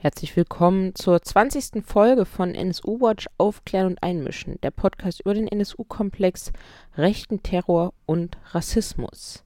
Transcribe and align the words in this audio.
Herzlich 0.00 0.36
willkommen 0.36 0.94
zur 0.94 1.20
20. 1.20 1.84
Folge 1.84 2.24
von 2.24 2.54
NSU 2.54 3.00
Watch 3.00 3.26
Aufklären 3.36 3.88
und 3.88 4.00
Einmischen, 4.00 4.60
der 4.62 4.70
Podcast 4.70 5.22
über 5.22 5.34
den 5.34 5.48
NSU-Komplex, 5.48 6.52
rechten 6.96 7.42
Terror 7.42 7.92
und 8.06 8.38
Rassismus. 8.52 9.42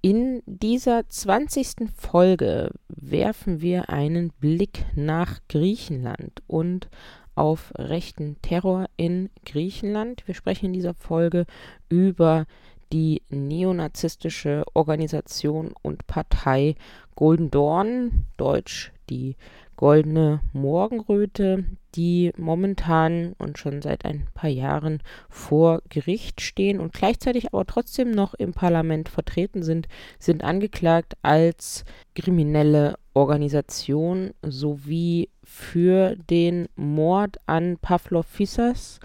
In 0.00 0.42
dieser 0.46 1.06
20. 1.06 1.90
Folge 1.94 2.70
werfen 2.88 3.60
wir 3.60 3.90
einen 3.90 4.30
Blick 4.40 4.86
nach 4.94 5.40
Griechenland 5.50 6.40
und 6.46 6.88
auf 7.34 7.74
rechten 7.76 8.40
Terror 8.40 8.86
in 8.96 9.28
Griechenland. 9.44 10.26
Wir 10.26 10.34
sprechen 10.34 10.64
in 10.64 10.72
dieser 10.72 10.94
Folge 10.94 11.44
über 11.90 12.46
die 12.90 13.22
neonazistische 13.28 14.64
Organisation 14.72 15.74
und 15.82 16.06
Partei 16.06 16.74
Golden 17.18 17.50
Dawn, 17.50 18.26
deutsch 18.36 18.92
die 19.10 19.34
Goldene 19.74 20.38
Morgenröte, 20.52 21.64
die 21.96 22.30
momentan 22.36 23.32
und 23.38 23.58
schon 23.58 23.82
seit 23.82 24.04
ein 24.04 24.28
paar 24.34 24.50
Jahren 24.50 25.02
vor 25.28 25.82
Gericht 25.88 26.40
stehen 26.40 26.78
und 26.78 26.92
gleichzeitig 26.92 27.52
aber 27.52 27.66
trotzdem 27.66 28.12
noch 28.12 28.34
im 28.34 28.52
Parlament 28.52 29.08
vertreten 29.08 29.64
sind, 29.64 29.88
sind 30.20 30.44
angeklagt 30.44 31.14
als 31.22 31.84
kriminelle 32.14 32.94
Organisation 33.14 34.30
sowie 34.42 35.28
für 35.42 36.14
den 36.30 36.68
Mord 36.76 37.38
an 37.46 37.78
Pavlov 37.82 38.26
Fissas, 38.26 39.00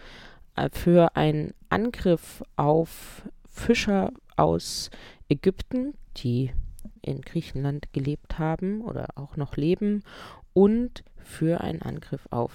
äh, 0.55 0.70
für 0.72 1.16
einen 1.16 1.55
Angriff 1.70 2.44
auf 2.58 3.23
Fischer 3.50 4.11
aus 4.38 4.91
Ägypten, 5.30 5.95
die 6.17 6.52
in 7.03 7.21
Griechenland 7.21 7.93
gelebt 7.93 8.39
haben 8.39 8.81
oder 8.81 9.09
auch 9.16 9.38
noch 9.38 9.55
leben 9.57 10.03
und 10.53 11.03
für 11.17 11.61
einen 11.61 11.81
Angriff 11.81 12.27
auf 12.31 12.52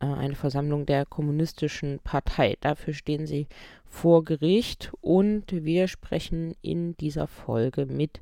äh, 0.00 0.06
eine 0.06 0.34
Versammlung 0.34 0.86
der 0.86 1.06
kommunistischen 1.06 2.00
Partei. 2.00 2.56
Dafür 2.60 2.94
stehen 2.94 3.26
sie 3.26 3.46
vor 3.86 4.24
Gericht 4.24 4.92
und 5.00 5.44
wir 5.50 5.88
sprechen 5.88 6.54
in 6.62 6.96
dieser 6.96 7.26
Folge 7.26 7.86
mit 7.86 8.20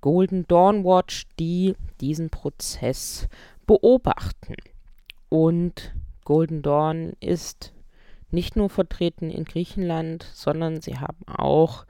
Golden 0.00 0.46
Dawn 0.46 0.84
Watch, 0.84 1.26
die 1.38 1.74
diesen 2.00 2.30
Prozess 2.30 3.28
beobachten. 3.66 4.54
Und 5.28 5.94
Golden 6.24 6.62
Dawn 6.62 7.14
ist 7.20 7.72
nicht 8.30 8.56
nur 8.56 8.68
vertreten 8.68 9.30
in 9.30 9.44
Griechenland, 9.44 10.26
sondern 10.34 10.80
sie 10.80 10.98
haben 10.98 11.26
auch 11.26 11.86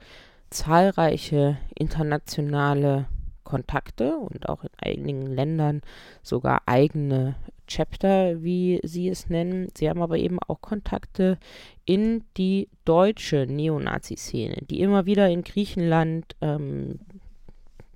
zahlreiche 0.49 1.57
internationale 1.75 3.07
Kontakte 3.43 4.17
und 4.17 4.49
auch 4.49 4.63
in 4.63 4.69
einigen 4.77 5.25
Ländern 5.25 5.81
sogar 6.21 6.61
eigene 6.65 7.35
Chapter, 7.67 8.43
wie 8.43 8.79
sie 8.83 9.09
es 9.09 9.29
nennen. 9.29 9.67
Sie 9.75 9.89
haben 9.89 10.01
aber 10.01 10.17
eben 10.17 10.39
auch 10.47 10.61
Kontakte 10.61 11.37
in 11.85 12.23
die 12.37 12.69
deutsche 12.85 13.45
Neonazi-Szene, 13.47 14.63
die 14.69 14.79
immer 14.81 15.05
wieder 15.05 15.29
in 15.29 15.43
Griechenland 15.43 16.35
ähm, 16.41 16.99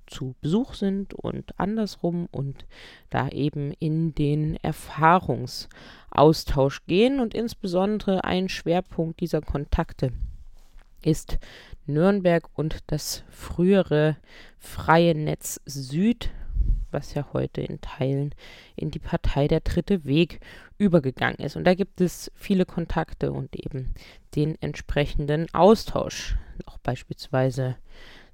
zu 0.06 0.34
Besuch 0.40 0.74
sind 0.74 1.14
und 1.14 1.58
andersrum 1.58 2.28
und 2.30 2.66
da 3.10 3.28
eben 3.28 3.72
in 3.78 4.14
den 4.14 4.56
Erfahrungsaustausch 4.56 6.84
gehen 6.86 7.20
und 7.20 7.34
insbesondere 7.34 8.24
ein 8.24 8.48
Schwerpunkt 8.48 9.20
dieser 9.20 9.40
Kontakte 9.40 10.12
ist 11.02 11.38
Nürnberg 11.86 12.48
und 12.54 12.78
das 12.86 13.24
frühere 13.30 14.16
Freie 14.58 15.14
Netz 15.14 15.60
Süd, 15.64 16.30
was 16.90 17.14
ja 17.14 17.26
heute 17.32 17.60
in 17.62 17.80
Teilen 17.80 18.34
in 18.76 18.90
die 18.90 18.98
Partei 18.98 19.48
der 19.48 19.60
Dritte 19.60 20.04
Weg 20.04 20.40
übergegangen 20.78 21.38
ist. 21.38 21.56
Und 21.56 21.64
da 21.64 21.74
gibt 21.74 22.00
es 22.00 22.30
viele 22.34 22.66
Kontakte 22.66 23.32
und 23.32 23.56
eben 23.56 23.94
den 24.34 24.60
entsprechenden 24.60 25.52
Austausch, 25.54 26.36
auch 26.66 26.78
beispielsweise 26.78 27.76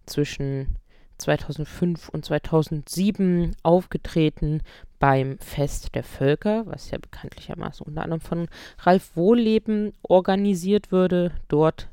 zwischen 0.07 0.77
2005 1.19 2.09
und 2.09 2.25
2007 2.25 3.57
aufgetreten 3.63 4.63
beim 4.99 5.39
Fest 5.39 5.95
der 5.95 6.05
Völker, 6.05 6.67
was 6.67 6.91
ja 6.91 6.99
bekanntlichermaßen 6.99 7.87
unter 7.87 8.03
anderem 8.03 8.21
von 8.21 8.49
Ralf 8.81 9.17
Wohleben 9.17 9.93
organisiert 10.03 10.93
würde. 10.93 11.33
Dort 11.49 11.89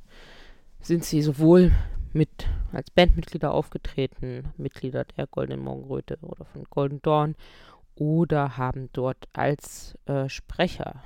sind 0.86 1.04
sie 1.04 1.22
sowohl 1.24 1.72
mit 2.14 2.48
als 2.72 2.92
Bandmitglieder 2.92 3.52
aufgetreten, 3.52 4.54
Mitglieder 4.56 5.04
der 5.04 5.26
Goldenen 5.28 5.64
Morgenröte 5.64 6.18
oder 6.22 6.46
von 6.46 6.64
Golden 6.70 7.02
Dawn, 7.02 7.36
oder 7.96 8.58
haben 8.58 8.90
dort 8.94 9.28
als 9.34 9.98
äh, 10.06 10.30
Sprecher 10.30 11.02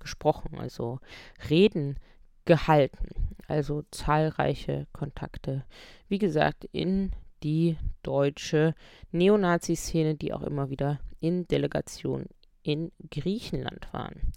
gesprochen, 0.00 0.58
also 0.58 1.00
Reden 1.48 1.98
gehalten, 2.44 3.08
also 3.48 3.84
zahlreiche 3.90 4.86
Kontakte, 4.92 5.64
wie 6.08 6.18
gesagt, 6.18 6.64
in 6.72 7.12
die 7.42 7.78
deutsche 8.02 8.74
Neonazi-Szene, 9.12 10.14
die 10.14 10.34
auch 10.34 10.42
immer 10.42 10.68
wieder 10.68 11.00
in 11.20 11.48
Delegationen 11.48 12.28
in 12.62 12.92
Griechenland 13.10 13.88
waren. 13.92 14.32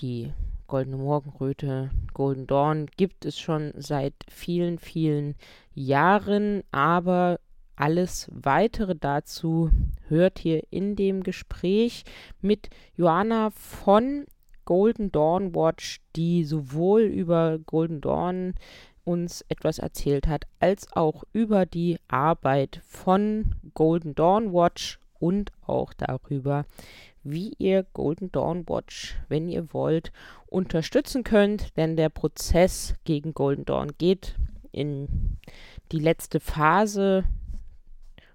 Die 0.00 0.32
Goldene 0.68 0.98
Morgenröte, 0.98 1.90
Golden 2.12 2.46
Dawn 2.46 2.86
gibt 2.98 3.24
es 3.24 3.38
schon 3.38 3.72
seit 3.74 4.12
vielen, 4.30 4.78
vielen 4.78 5.34
Jahren, 5.74 6.62
aber 6.72 7.40
alles 7.74 8.28
weitere 8.30 8.94
dazu 8.94 9.70
hört 10.08 10.44
ihr 10.44 10.62
in 10.70 10.94
dem 10.94 11.22
Gespräch 11.22 12.04
mit 12.42 12.68
Joanna 12.94 13.48
von 13.50 14.26
Golden 14.66 15.10
Dawn 15.10 15.54
Watch, 15.54 16.02
die 16.16 16.44
sowohl 16.44 17.00
über 17.00 17.58
Golden 17.58 18.02
Dawn 18.02 18.52
uns 19.04 19.42
etwas 19.48 19.78
erzählt 19.78 20.26
hat, 20.26 20.44
als 20.60 20.92
auch 20.92 21.24
über 21.32 21.64
die 21.64 21.96
Arbeit 22.08 22.82
von 22.86 23.54
Golden 23.72 24.14
Dawn 24.14 24.52
Watch 24.52 24.98
und 25.18 25.50
auch 25.66 25.94
darüber, 25.94 26.66
wie 27.30 27.54
ihr 27.58 27.84
Golden 27.92 28.30
Dawn 28.32 28.68
Watch, 28.68 29.16
wenn 29.28 29.48
ihr 29.48 29.72
wollt, 29.72 30.12
unterstützen 30.46 31.24
könnt, 31.24 31.76
denn 31.76 31.96
der 31.96 32.08
Prozess 32.08 32.94
gegen 33.04 33.34
Golden 33.34 33.64
Dawn 33.64 33.92
geht 33.98 34.36
in 34.72 35.38
die 35.92 35.98
letzte 35.98 36.40
Phase 36.40 37.24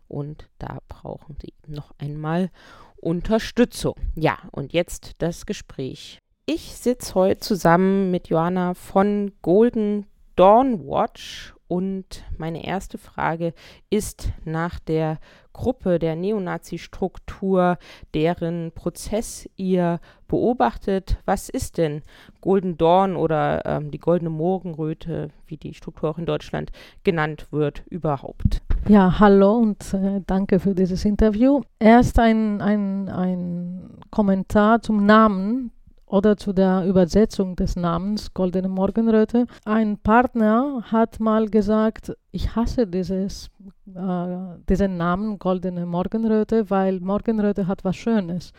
und 0.07 0.49
da 0.59 0.79
brauchen 0.87 1.37
sie 1.41 1.53
noch 1.67 1.91
einmal 1.97 2.49
Unterstützung. 2.97 3.95
Ja, 4.15 4.37
und 4.51 4.73
jetzt 4.73 5.13
das 5.17 5.45
Gespräch. 5.45 6.19
Ich 6.45 6.75
sitze 6.75 7.15
heute 7.15 7.39
zusammen 7.39 8.11
mit 8.11 8.29
Joanna 8.29 8.73
von 8.73 9.31
Golden 9.41 10.05
Dawn 10.35 10.87
Watch 10.87 11.52
und 11.67 12.23
meine 12.37 12.65
erste 12.65 12.97
Frage 12.97 13.53
ist 13.89 14.31
nach 14.45 14.79
der 14.79 15.19
Gruppe, 15.53 15.99
der 15.99 16.15
Neonazi-Struktur, 16.15 17.77
deren 18.13 18.71
Prozess 18.73 19.49
ihr 19.55 19.99
beobachtet. 20.27 21.17
Was 21.25 21.49
ist 21.49 21.77
denn 21.77 22.01
Golden 22.41 22.77
Dawn 22.77 23.15
oder 23.15 23.65
ähm, 23.65 23.91
die 23.91 23.99
Goldene 23.99 24.31
Morgenröte, 24.31 25.29
wie 25.45 25.57
die 25.57 25.73
Struktur 25.73 26.09
auch 26.09 26.17
in 26.17 26.25
Deutschland 26.25 26.71
genannt 27.03 27.47
wird, 27.51 27.83
überhaupt? 27.87 28.61
Ja, 28.87 29.19
hallo 29.19 29.53
und 29.53 29.93
äh, 29.93 30.21
danke 30.25 30.59
für 30.59 30.75
dieses 30.75 31.05
Interview. 31.05 31.61
Erst 31.79 32.19
ein, 32.19 32.61
ein, 32.61 33.09
ein 33.09 33.99
Kommentar 34.09 34.81
zum 34.81 35.05
Namen 35.05 35.71
oder 36.13 36.37
zu 36.37 36.53
der 36.53 36.85
Übersetzung 36.85 37.55
des 37.55 37.75
Namens 37.75 38.35
Goldene 38.35 38.69
Morgenröte. 38.69 39.47
Ein 39.65 39.97
Partner 39.97 40.83
hat 40.91 41.19
mal 41.19 41.49
gesagt, 41.49 42.15
ich 42.29 42.55
hasse 42.55 42.85
dieses, 42.85 43.49
äh, 43.87 44.59
diesen 44.69 44.97
Namen 44.97 45.39
Goldene 45.39 45.87
Morgenröte, 45.87 46.69
weil 46.69 46.99
Morgenröte 46.99 47.65
hat 47.65 47.83
was 47.83 47.95
Schönes. 47.95 48.53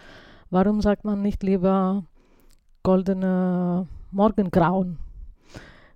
Warum 0.51 0.81
sagt 0.81 1.05
man 1.05 1.23
nicht 1.23 1.45
lieber 1.45 2.03
Goldene 2.83 3.87
Morgengrauen? 4.11 4.99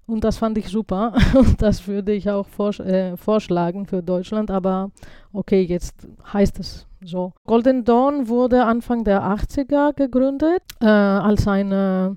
Und 0.07 0.23
das 0.23 0.39
fand 0.39 0.59
ich 0.59 0.69
super. 0.69 1.13
Und 1.35 1.61
das 1.61 1.89
würde 1.89 2.13
ich 2.13 2.31
auch 2.31 2.47
vors 2.47 2.79
äh, 2.79 3.17
vorschlagen 3.17 3.85
für 3.85 4.01
Deutschland. 4.01 4.53
Aber 4.53 4.93
okay, 5.33 5.63
jetzt 5.63 6.07
heißt 6.33 6.61
es 6.61 6.88
so. 7.05 7.33
Golden 7.47 7.85
Dawn 7.85 8.29
wurde 8.29 8.65
Anfang 8.65 9.05
der 9.05 9.23
80er 9.23 9.95
gegründet 9.95 10.63
äh, 10.81 10.87
als 10.87 11.47
eine 11.47 12.17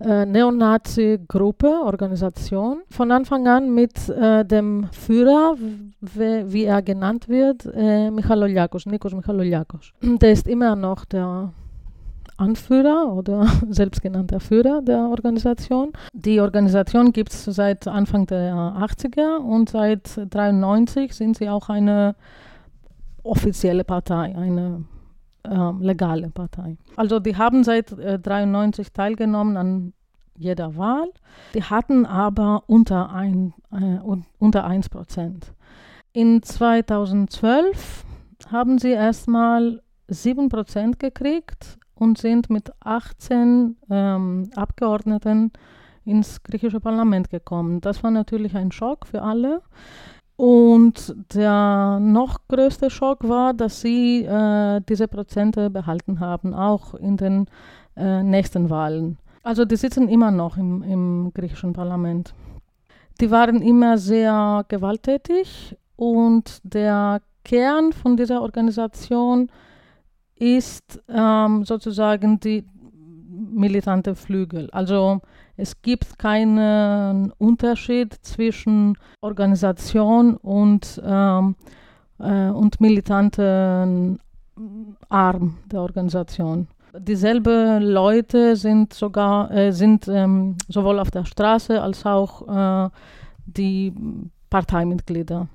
äh, 0.00 0.26
Neonazi-Gruppe, 0.26 1.80
Organisation. 1.84 2.82
Von 2.90 3.10
Anfang 3.10 3.48
an 3.48 3.74
mit 3.74 4.08
äh, 4.08 4.44
dem 4.44 4.88
Führer, 4.92 5.56
wie 6.00 6.64
er 6.64 6.82
genannt 6.82 7.28
wird, 7.28 7.66
äh, 7.74 8.10
Michaloliakos, 8.10 8.86
Nikos 8.86 9.14
Michaloliakos. 9.14 9.92
Der 10.02 10.32
ist 10.32 10.46
immer 10.48 10.76
noch 10.76 11.04
der 11.06 11.52
Anführer 12.36 13.14
oder 13.14 13.46
selbstgenannter 13.70 14.40
Führer 14.40 14.82
der 14.82 15.08
Organisation. 15.08 15.92
Die 16.12 16.40
Organisation 16.40 17.12
gibt 17.12 17.32
es 17.32 17.44
seit 17.44 17.88
Anfang 17.88 18.26
der 18.26 18.52
80er 18.54 19.38
und 19.38 19.70
seit 19.70 20.18
1993 20.18 21.14
sind 21.14 21.38
sie 21.38 21.48
auch 21.48 21.70
eine 21.70 22.14
offizielle 23.26 23.84
Partei, 23.84 24.34
eine 24.36 24.84
äh, 25.44 25.72
legale 25.80 26.30
Partei. 26.30 26.76
Also 26.96 27.20
die 27.20 27.36
haben 27.36 27.64
seit 27.64 27.92
1993 27.92 28.86
äh, 28.86 28.90
teilgenommen 28.90 29.56
an 29.56 29.92
jeder 30.38 30.76
Wahl. 30.76 31.08
Die 31.54 31.62
hatten 31.62 32.06
aber 32.06 32.64
unter, 32.66 33.10
ein, 33.10 33.54
äh, 33.72 33.98
unter 34.38 34.64
1 34.64 34.88
Prozent. 34.88 35.52
In 36.12 36.42
2012 36.42 38.04
haben 38.50 38.78
sie 38.78 38.90
erstmal 38.90 39.82
7 40.08 40.48
Prozent 40.48 40.98
gekriegt 40.98 41.78
und 41.94 42.18
sind 42.18 42.50
mit 42.50 42.70
18 42.80 43.76
ähm, 43.90 44.50
Abgeordneten 44.54 45.52
ins 46.04 46.42
griechische 46.42 46.80
Parlament 46.80 47.30
gekommen. 47.30 47.80
Das 47.80 48.02
war 48.04 48.10
natürlich 48.10 48.54
ein 48.56 48.70
Schock 48.70 49.06
für 49.06 49.22
alle. 49.22 49.62
Und 50.36 51.14
der 51.34 51.98
noch 52.00 52.46
größte 52.48 52.90
Schock 52.90 53.26
war, 53.26 53.54
dass 53.54 53.80
sie 53.80 54.24
äh, 54.24 54.80
diese 54.86 55.08
Prozente 55.08 55.70
behalten 55.70 56.20
haben, 56.20 56.52
auch 56.52 56.94
in 56.94 57.16
den 57.16 57.46
äh, 57.96 58.22
nächsten 58.22 58.68
Wahlen. 58.68 59.16
Also 59.42 59.64
die 59.64 59.76
sitzen 59.76 60.08
immer 60.08 60.30
noch 60.30 60.58
im, 60.58 60.82
im 60.82 61.30
griechischen 61.32 61.72
Parlament. 61.72 62.34
Die 63.20 63.30
waren 63.30 63.62
immer 63.62 63.96
sehr 63.96 64.64
gewalttätig 64.68 65.76
und 65.96 66.60
der 66.64 67.22
Kern 67.44 67.92
von 67.92 68.16
dieser 68.16 68.42
Organisation 68.42 69.48
ist 70.34 71.02
ähm, 71.08 71.64
sozusagen 71.64 72.40
die 72.40 72.66
militante 73.30 74.14
Flügel. 74.14 74.68
Also 74.70 75.20
es 75.56 75.80
gibt 75.82 76.18
keinen 76.18 77.32
Unterschied 77.38 78.14
zwischen 78.22 78.96
Organisation 79.20 80.36
und, 80.36 81.00
ähm, 81.04 81.56
äh, 82.18 82.48
und 82.48 82.80
militanten 82.80 84.18
Arm 85.08 85.58
der 85.70 85.80
Organisation 85.80 86.68
dieselben 86.98 87.82
Leute 87.82 88.56
sind 88.56 88.94
sogar 88.94 89.50
äh, 89.50 89.72
sind 89.72 90.08
ähm, 90.08 90.56
sowohl 90.68 90.98
auf 90.98 91.10
der 91.10 91.24
Straße 91.24 91.80
als 91.80 92.06
auch 92.06 92.86
äh, 92.86 92.90
die 93.44 93.92
Parteimitglieder. 94.50 95.48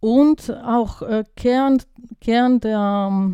Und 0.00 0.50
auch 0.64 1.02
äh, 1.02 1.24
Kern, 1.36 1.82
Kern 2.20 2.60
der, 2.60 3.32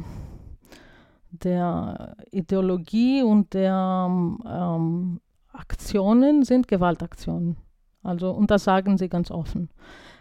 der 1.31 2.17
Ideologie 2.33 3.23
und 3.23 3.55
der 3.55 4.09
ähm, 4.11 5.21
Aktionen 5.59 6.45
sind 6.45 6.69
Gewaltaktionen. 6.69 7.57
Also, 8.03 8.31
und 8.31 8.51
das 8.51 8.65
sagen 8.65 8.99
sie 8.99 9.09
ganz 9.09 9.31
offen. 9.31 9.69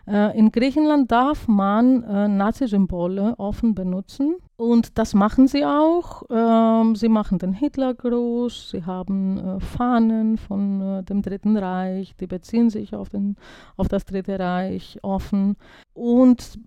Äh, 0.07 0.37
in 0.37 0.51
Griechenland 0.51 1.11
darf 1.11 1.47
man 1.47 2.03
äh, 2.03 2.27
Nazi-Symbole 2.27 3.35
offen 3.37 3.73
benutzen 3.73 4.35
und 4.55 4.97
das 4.97 5.13
machen 5.13 5.47
sie 5.47 5.65
auch. 5.65 6.23
Ähm, 6.29 6.95
sie 6.95 7.09
machen 7.09 7.39
den 7.39 7.53
Hitlergruß, 7.53 8.69
sie 8.71 8.85
haben 8.85 9.37
äh, 9.37 9.59
Fahnen 9.59 10.37
von 10.37 10.81
äh, 10.81 11.03
dem 11.03 11.21
Dritten 11.21 11.57
Reich, 11.57 12.15
die 12.15 12.27
beziehen 12.27 12.69
sich 12.69 12.95
auf, 12.95 13.09
den, 13.09 13.35
auf 13.77 13.87
das 13.87 14.05
Dritte 14.05 14.39
Reich 14.39 14.99
offen. 15.01 15.55
Und 15.93 16.59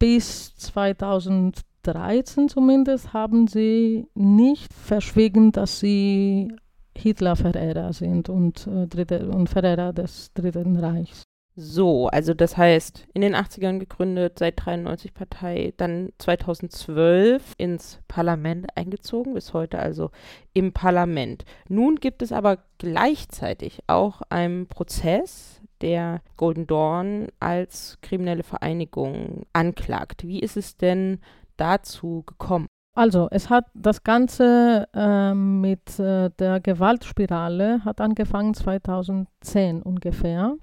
bis 0.00 0.56
2013 0.56 2.48
zumindest 2.48 3.12
haben 3.12 3.46
sie 3.46 4.06
nicht 4.14 4.74
verschwiegen, 4.74 5.52
dass 5.52 5.78
sie 5.78 6.52
Hitler-Verehrer 6.96 7.92
sind 7.92 8.28
und, 8.28 8.66
äh, 8.66 8.86
Dritte, 8.86 9.28
und 9.28 9.48
Verehrer 9.48 9.92
des 9.92 10.32
Dritten 10.34 10.76
Reichs. 10.76 11.24
So, 11.56 12.08
also 12.08 12.34
das 12.34 12.56
heißt, 12.56 13.06
in 13.14 13.22
den 13.22 13.36
80ern 13.36 13.78
gegründet, 13.78 14.40
seit 14.40 14.54
93 14.64 15.14
Partei, 15.14 15.72
dann 15.76 16.10
2012 16.18 17.52
ins 17.58 18.00
Parlament 18.08 18.66
eingezogen, 18.74 19.34
bis 19.34 19.52
heute 19.52 19.78
also 19.78 20.10
im 20.52 20.72
Parlament. 20.72 21.44
Nun 21.68 21.96
gibt 21.96 22.22
es 22.22 22.32
aber 22.32 22.58
gleichzeitig 22.78 23.84
auch 23.86 24.22
einen 24.30 24.66
Prozess, 24.66 25.60
der 25.80 26.22
Golden 26.36 26.66
Dawn 26.66 27.28
als 27.38 27.98
kriminelle 28.00 28.42
Vereinigung 28.42 29.42
anklagt. 29.52 30.26
Wie 30.26 30.40
ist 30.40 30.56
es 30.56 30.76
denn 30.76 31.20
dazu 31.56 32.24
gekommen? 32.26 32.66
Also, 32.94 33.28
es 33.30 33.50
hat 33.50 33.66
das 33.74 34.04
Ganze 34.04 34.86
äh, 34.94 35.34
mit 35.34 35.98
äh, 35.98 36.30
der 36.38 36.60
Gewaltspirale 36.60 37.84
hat 37.84 38.00
angefangen 38.00 38.54
2010 38.54 39.82
ungefähr 39.82 40.54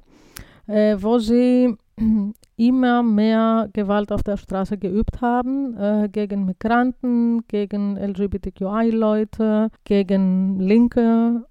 äh, 0.67 0.97
wo 0.99 1.19
sie 1.19 1.75
immer 2.57 3.03
mehr 3.03 3.69
Gewalt 3.73 4.11
auf 4.11 4.23
der 4.23 4.37
Straße 4.37 4.77
geübt 4.77 5.21
haben, 5.21 5.75
äh, 5.77 6.09
gegen 6.09 6.45
Migranten, 6.45 7.45
gegen 7.47 7.97
LGBTQI-Leute, 7.97 9.69
gegen 9.83 10.59
Linke. 10.59 11.45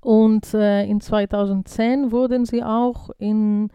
Und 0.00 0.54
äh, 0.54 0.84
in 0.84 1.00
2010 1.00 2.10
wurden 2.10 2.46
sie 2.46 2.62
auch 2.62 3.10
in, 3.18 3.68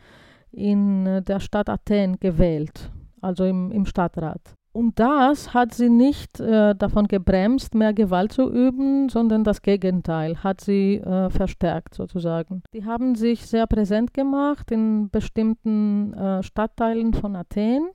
in 0.52 1.24
der 1.26 1.40
Stadt 1.40 1.70
Athen 1.70 2.20
gewählt, 2.20 2.92
also 3.22 3.46
im, 3.46 3.72
im 3.72 3.86
Stadtrat. 3.86 4.56
Und 4.72 5.00
das 5.00 5.54
hat 5.54 5.74
sie 5.74 5.90
nicht 5.90 6.40
äh, 6.40 6.76
davon 6.76 7.08
gebremst, 7.08 7.74
mehr 7.74 7.94
Gewalt 7.94 8.34
zu 8.34 8.52
üben, 8.52 9.10
sondern 9.10 9.44
das 9.44 9.64
Gegenteil 9.64 10.44
hat 10.44 10.62
sie 10.62 10.98
äh, 10.98 11.30
verstärkt 11.32 11.96
sozusagen. 11.96 12.62
Die 12.74 12.86
haben 12.86 13.16
sich 13.16 13.48
sehr 13.48 13.66
präsent 13.66 14.14
gemacht 14.14 14.70
in 14.72 15.10
bestimmten 15.10 16.14
äh, 16.14 16.44
Stadtteilen 16.44 17.16
von 17.16 17.36
Athen, 17.36 17.90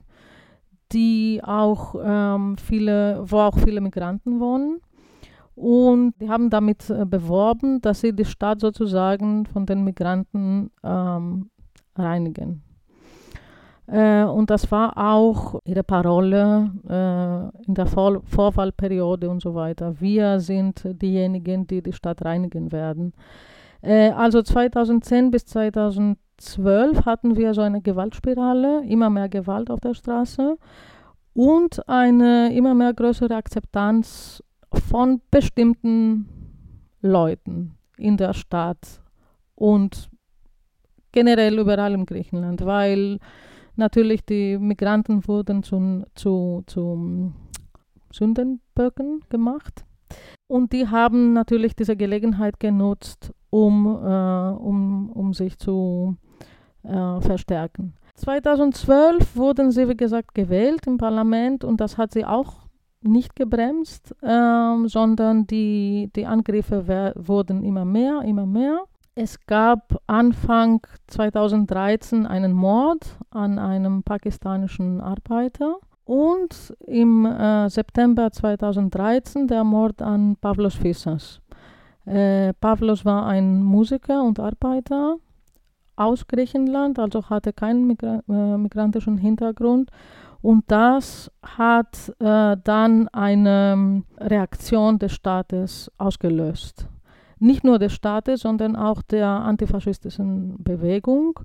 die 0.91 1.41
auch 1.43 1.95
ähm, 2.03 2.57
viele, 2.57 3.23
wo 3.25 3.37
auch 3.37 3.57
viele 3.57 3.79
Migranten 3.79 4.41
wohnen. 4.41 4.81
Und 5.55 6.15
die 6.19 6.29
haben 6.29 6.49
damit 6.49 6.89
äh, 6.89 7.05
beworben, 7.05 7.81
dass 7.81 8.01
sie 8.01 8.13
die 8.13 8.25
Stadt 8.25 8.59
sozusagen 8.59 9.45
von 9.45 9.65
den 9.65 9.85
Migranten 9.85 10.71
ähm, 10.83 11.49
reinigen. 11.95 12.64
Äh, 13.87 14.23
und 14.23 14.49
das 14.49 14.71
war 14.71 14.97
auch 14.97 15.59
ihre 15.63 15.83
Parole 15.83 16.71
äh, 16.89 17.65
in 17.67 17.75
der 17.75 17.85
Vor 17.85 18.21
Vorwahlperiode 18.25 19.29
und 19.29 19.41
so 19.41 19.53
weiter. 19.53 19.99
Wir 19.99 20.39
sind 20.39 20.83
diejenigen, 20.85 21.67
die 21.67 21.81
die 21.81 21.93
Stadt 21.93 22.25
reinigen 22.25 22.71
werden. 22.71 23.13
Äh, 23.81 24.09
also 24.11 24.41
2010 24.41 25.29
bis 25.29 25.45
2012 25.45 27.05
hatten 27.05 27.37
wir 27.37 27.53
so 27.53 27.61
eine 27.61 27.81
Gewaltspirale, 27.81 28.83
immer 28.87 29.09
mehr 29.09 29.29
Gewalt 29.29 29.69
auf 29.69 29.79
der 29.79 29.93
Straße 29.93 30.57
und 31.33 31.87
eine 31.87 32.55
immer 32.55 32.73
mehr 32.73 32.93
größere 32.93 33.35
Akzeptanz 33.35 34.43
von 34.89 35.21
bestimmten 35.29 36.27
Leuten 37.01 37.77
in 37.97 38.17
der 38.17 38.33
Stadt 38.33 39.01
und 39.53 40.09
generell 41.11 41.59
überall 41.59 41.93
im 41.93 42.05
Griechenland, 42.05 42.65
weil 42.65 43.19
Natürlich, 43.75 44.25
die 44.25 44.57
Migranten 44.57 45.27
wurden 45.27 45.63
zu, 45.63 46.03
zu, 46.15 46.63
zu 46.65 47.33
Sündenböcken 48.11 49.21
gemacht. 49.29 49.85
Und 50.47 50.73
die 50.73 50.87
haben 50.87 51.33
natürlich 51.33 51.75
diese 51.75 51.95
Gelegenheit 51.95 52.59
genutzt, 52.59 53.33
um, 53.49 53.85
äh, 53.85 54.49
um, 54.57 55.09
um 55.11 55.33
sich 55.33 55.57
zu 55.57 56.15
äh, 56.83 57.21
verstärken. 57.21 57.93
2012 58.15 59.35
wurden 59.35 59.71
sie, 59.71 59.89
wie 59.89 59.97
gesagt, 59.97 60.35
gewählt 60.35 60.87
im 60.87 60.97
Parlament 60.97 61.63
und 61.63 61.81
das 61.81 61.97
hat 61.97 62.13
sie 62.13 62.25
auch 62.25 62.65
nicht 63.01 63.35
gebremst, 63.35 64.15
äh, 64.21 64.87
sondern 64.87 65.47
die, 65.47 66.09
die 66.15 66.25
Angriffe 66.25 67.13
wurden 67.15 67.63
immer 67.63 67.85
mehr, 67.85 68.21
immer 68.21 68.45
mehr. 68.45 68.83
Es 69.17 69.39
gab 69.45 70.01
Anfang 70.07 70.85
2013 71.07 72.27
einen 72.27 72.51
Mord 72.51 73.17
an 73.29 73.59
einem 73.59 74.03
pakistanischen 74.03 74.99
Arbeiter 74.99 75.77
und 76.03 76.75
im 76.85 77.25
äh, 77.25 77.69
September 77.69 78.29
2013 78.29 79.47
der 79.47 79.63
Mord 79.63 80.01
an 80.01 80.35
Pavlos 80.35 80.75
Fissas. 80.75 81.39
Äh, 82.05 82.51
Pavlos 82.59 83.05
war 83.05 83.25
ein 83.25 83.63
Musiker 83.63 84.21
und 84.21 84.37
Arbeiter 84.37 85.15
aus 85.95 86.27
Griechenland, 86.27 86.99
also 86.99 87.29
hatte 87.29 87.53
keinen 87.53 87.87
Migra 87.87 88.19
äh, 88.27 88.57
migrantischen 88.57 89.17
Hintergrund. 89.17 89.91
Und 90.41 90.65
das 90.67 91.31
hat 91.41 92.13
äh, 92.19 92.57
dann 92.61 93.07
eine 93.13 94.03
Reaktion 94.17 94.99
des 94.99 95.13
Staates 95.13 95.89
ausgelöst 95.97 96.89
nicht 97.39 97.63
nur 97.63 97.79
des 97.79 97.93
Staates, 97.93 98.41
sondern 98.41 98.75
auch 98.75 99.01
der 99.01 99.27
antifaschistischen 99.27 100.55
Bewegung, 100.63 101.39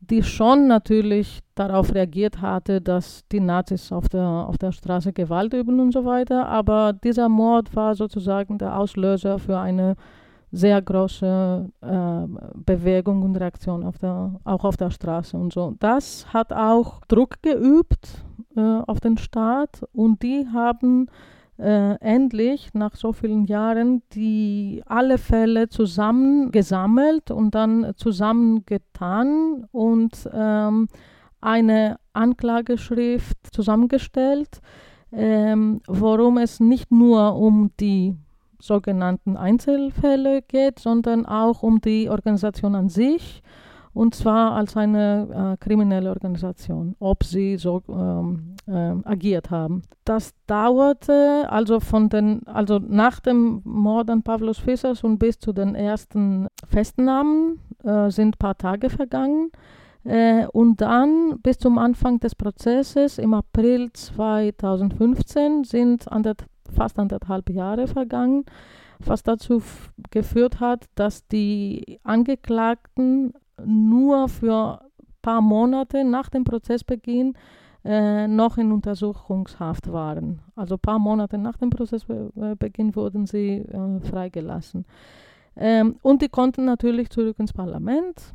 die 0.00 0.22
schon 0.22 0.66
natürlich 0.66 1.40
darauf 1.54 1.94
reagiert 1.94 2.40
hatte, 2.40 2.80
dass 2.80 3.26
die 3.32 3.40
Nazis 3.40 3.90
auf 3.90 4.08
der, 4.08 4.22
auf 4.22 4.58
der 4.58 4.72
Straße 4.72 5.12
Gewalt 5.12 5.54
üben 5.54 5.80
und 5.80 5.92
so 5.92 6.04
weiter. 6.04 6.46
Aber 6.48 6.92
dieser 6.92 7.28
Mord 7.28 7.74
war 7.74 7.94
sozusagen 7.94 8.58
der 8.58 8.78
Auslöser 8.78 9.38
für 9.38 9.58
eine 9.58 9.96
sehr 10.54 10.80
große 10.80 11.68
äh, 11.80 12.26
Bewegung 12.54 13.22
und 13.22 13.36
Reaktion 13.36 13.82
auf 13.82 13.98
der, 13.98 14.38
auch 14.44 14.64
auf 14.64 14.76
der 14.76 14.90
Straße 14.90 15.36
und 15.36 15.52
so. 15.52 15.74
Das 15.80 16.32
hat 16.32 16.52
auch 16.52 17.00
Druck 17.06 17.42
geübt 17.42 18.24
äh, 18.56 18.60
auf 18.86 19.00
den 19.00 19.18
Staat 19.18 19.84
und 19.92 20.22
die 20.22 20.46
haben 20.52 21.08
äh, 21.58 21.94
endlich 22.00 22.74
nach 22.74 22.96
so 22.96 23.12
vielen 23.12 23.44
Jahren 23.44 24.02
die 24.12 24.82
alle 24.86 25.18
Fälle 25.18 25.68
zusammengesammelt 25.68 27.30
und 27.30 27.54
dann 27.54 27.92
zusammengetan 27.96 29.66
und 29.70 30.28
ähm, 30.32 30.88
eine 31.40 31.98
Anklageschrift 32.12 33.36
zusammengestellt, 33.52 34.60
ähm, 35.12 35.80
worum 35.86 36.38
es 36.38 36.58
nicht 36.58 36.90
nur 36.90 37.36
um 37.36 37.70
die 37.78 38.16
sogenannten 38.60 39.36
Einzelfälle 39.36 40.42
geht, 40.42 40.78
sondern 40.78 41.26
auch 41.26 41.62
um 41.62 41.80
die 41.80 42.08
Organisation 42.08 42.74
an 42.74 42.88
sich 42.88 43.42
und 43.94 44.14
zwar 44.14 44.52
als 44.52 44.76
eine 44.76 45.54
äh, 45.54 45.64
kriminelle 45.64 46.10
Organisation, 46.10 46.96
ob 46.98 47.24
sie 47.24 47.56
so 47.56 47.82
ähm, 47.88 48.56
äh, 48.66 49.08
agiert 49.08 49.50
haben. 49.50 49.82
Das 50.04 50.34
dauerte 50.46 51.46
also 51.48 51.80
von 51.80 52.08
den, 52.08 52.46
also 52.46 52.80
nach 52.80 53.20
dem 53.20 53.62
Mord 53.64 54.10
an 54.10 54.22
Pavlos 54.22 54.58
Fissers 54.58 55.04
und 55.04 55.18
bis 55.18 55.38
zu 55.38 55.52
den 55.52 55.76
ersten 55.76 56.48
Festnahmen 56.68 57.60
äh, 57.84 58.10
sind 58.10 58.34
ein 58.34 58.38
paar 58.38 58.58
Tage 58.58 58.90
vergangen. 58.90 59.50
Äh, 60.02 60.46
und 60.48 60.80
dann 60.80 61.38
bis 61.42 61.58
zum 61.58 61.78
Anfang 61.78 62.18
des 62.18 62.34
Prozesses 62.34 63.18
im 63.18 63.32
April 63.32 63.92
2015 63.92 65.64
sind 65.64 66.10
anderth 66.10 66.44
fast 66.74 66.98
anderthalb 66.98 67.48
Jahre 67.48 67.86
vergangen 67.86 68.44
was 69.06 69.22
dazu 69.22 69.62
geführt 70.10 70.60
hat, 70.60 70.86
dass 70.94 71.26
die 71.28 72.00
Angeklagten 72.04 73.34
nur 73.64 74.28
für 74.28 74.80
ein 74.80 75.06
paar 75.22 75.40
Monate 75.40 76.04
nach 76.04 76.28
dem 76.28 76.44
Prozessbeginn 76.44 77.34
äh, 77.84 78.26
noch 78.26 78.56
in 78.56 78.72
Untersuchungshaft 78.72 79.92
waren. 79.92 80.40
Also 80.56 80.76
ein 80.76 80.80
paar 80.80 80.98
Monate 80.98 81.38
nach 81.38 81.56
dem 81.58 81.70
Prozessbeginn 81.70 82.96
wurden 82.96 83.26
sie 83.26 83.58
äh, 83.58 84.00
freigelassen. 84.00 84.86
Ähm, 85.56 85.96
und 86.02 86.22
die 86.22 86.28
konnten 86.28 86.64
natürlich 86.64 87.10
zurück 87.10 87.38
ins 87.38 87.52
Parlament. 87.52 88.34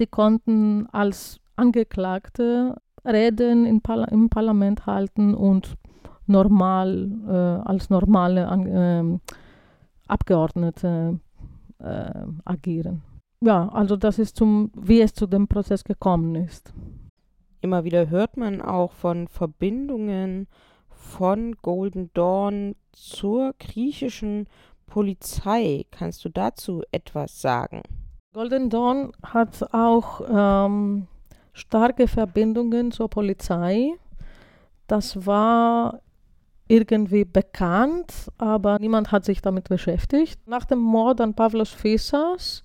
Die 0.00 0.06
konnten 0.06 0.88
als 0.90 1.40
Angeklagte 1.56 2.76
Reden 3.04 3.66
im, 3.66 3.80
Parla 3.80 4.06
im 4.06 4.28
Parlament 4.28 4.86
halten 4.86 5.34
und 5.34 5.76
normal 6.26 7.10
äh, 7.28 7.68
als 7.68 7.88
normale 7.88 8.42
äh, 8.42 9.18
Abgeordnete 10.08 11.20
äh, 11.78 12.10
agieren 12.44 13.02
ja, 13.40 13.68
also 13.68 13.96
das 13.96 14.18
ist 14.18 14.36
zum, 14.36 14.70
wie 14.74 15.00
es 15.00 15.14
zu 15.14 15.26
dem 15.26 15.48
Prozess 15.48 15.84
gekommen 15.84 16.34
ist. 16.34 16.72
Immer 17.60 17.84
wieder 17.84 18.10
hört 18.10 18.36
man 18.36 18.60
auch 18.60 18.92
von 18.92 19.28
Verbindungen 19.28 20.46
von 20.88 21.56
Golden 21.62 22.10
Dawn 22.14 22.76
zur 22.92 23.54
griechischen 23.58 24.48
Polizei. 24.86 25.86
Kannst 25.90 26.24
du 26.24 26.28
dazu 26.28 26.82
etwas 26.92 27.40
sagen? 27.40 27.82
Golden 28.32 28.70
Dawn 28.70 29.12
hat 29.22 29.72
auch 29.72 30.20
ähm, 30.28 31.06
starke 31.52 32.08
Verbindungen 32.08 32.92
zur 32.92 33.08
Polizei. 33.08 33.94
Das 34.86 35.26
war 35.26 36.00
irgendwie 36.68 37.24
bekannt, 37.24 38.30
aber 38.38 38.78
niemand 38.78 39.12
hat 39.12 39.24
sich 39.24 39.40
damit 39.40 39.68
beschäftigt. 39.68 40.46
Nach 40.46 40.64
dem 40.64 40.80
Mord 40.80 41.20
an 41.20 41.34
Pavlos 41.34 41.70
Fissas 41.70 42.62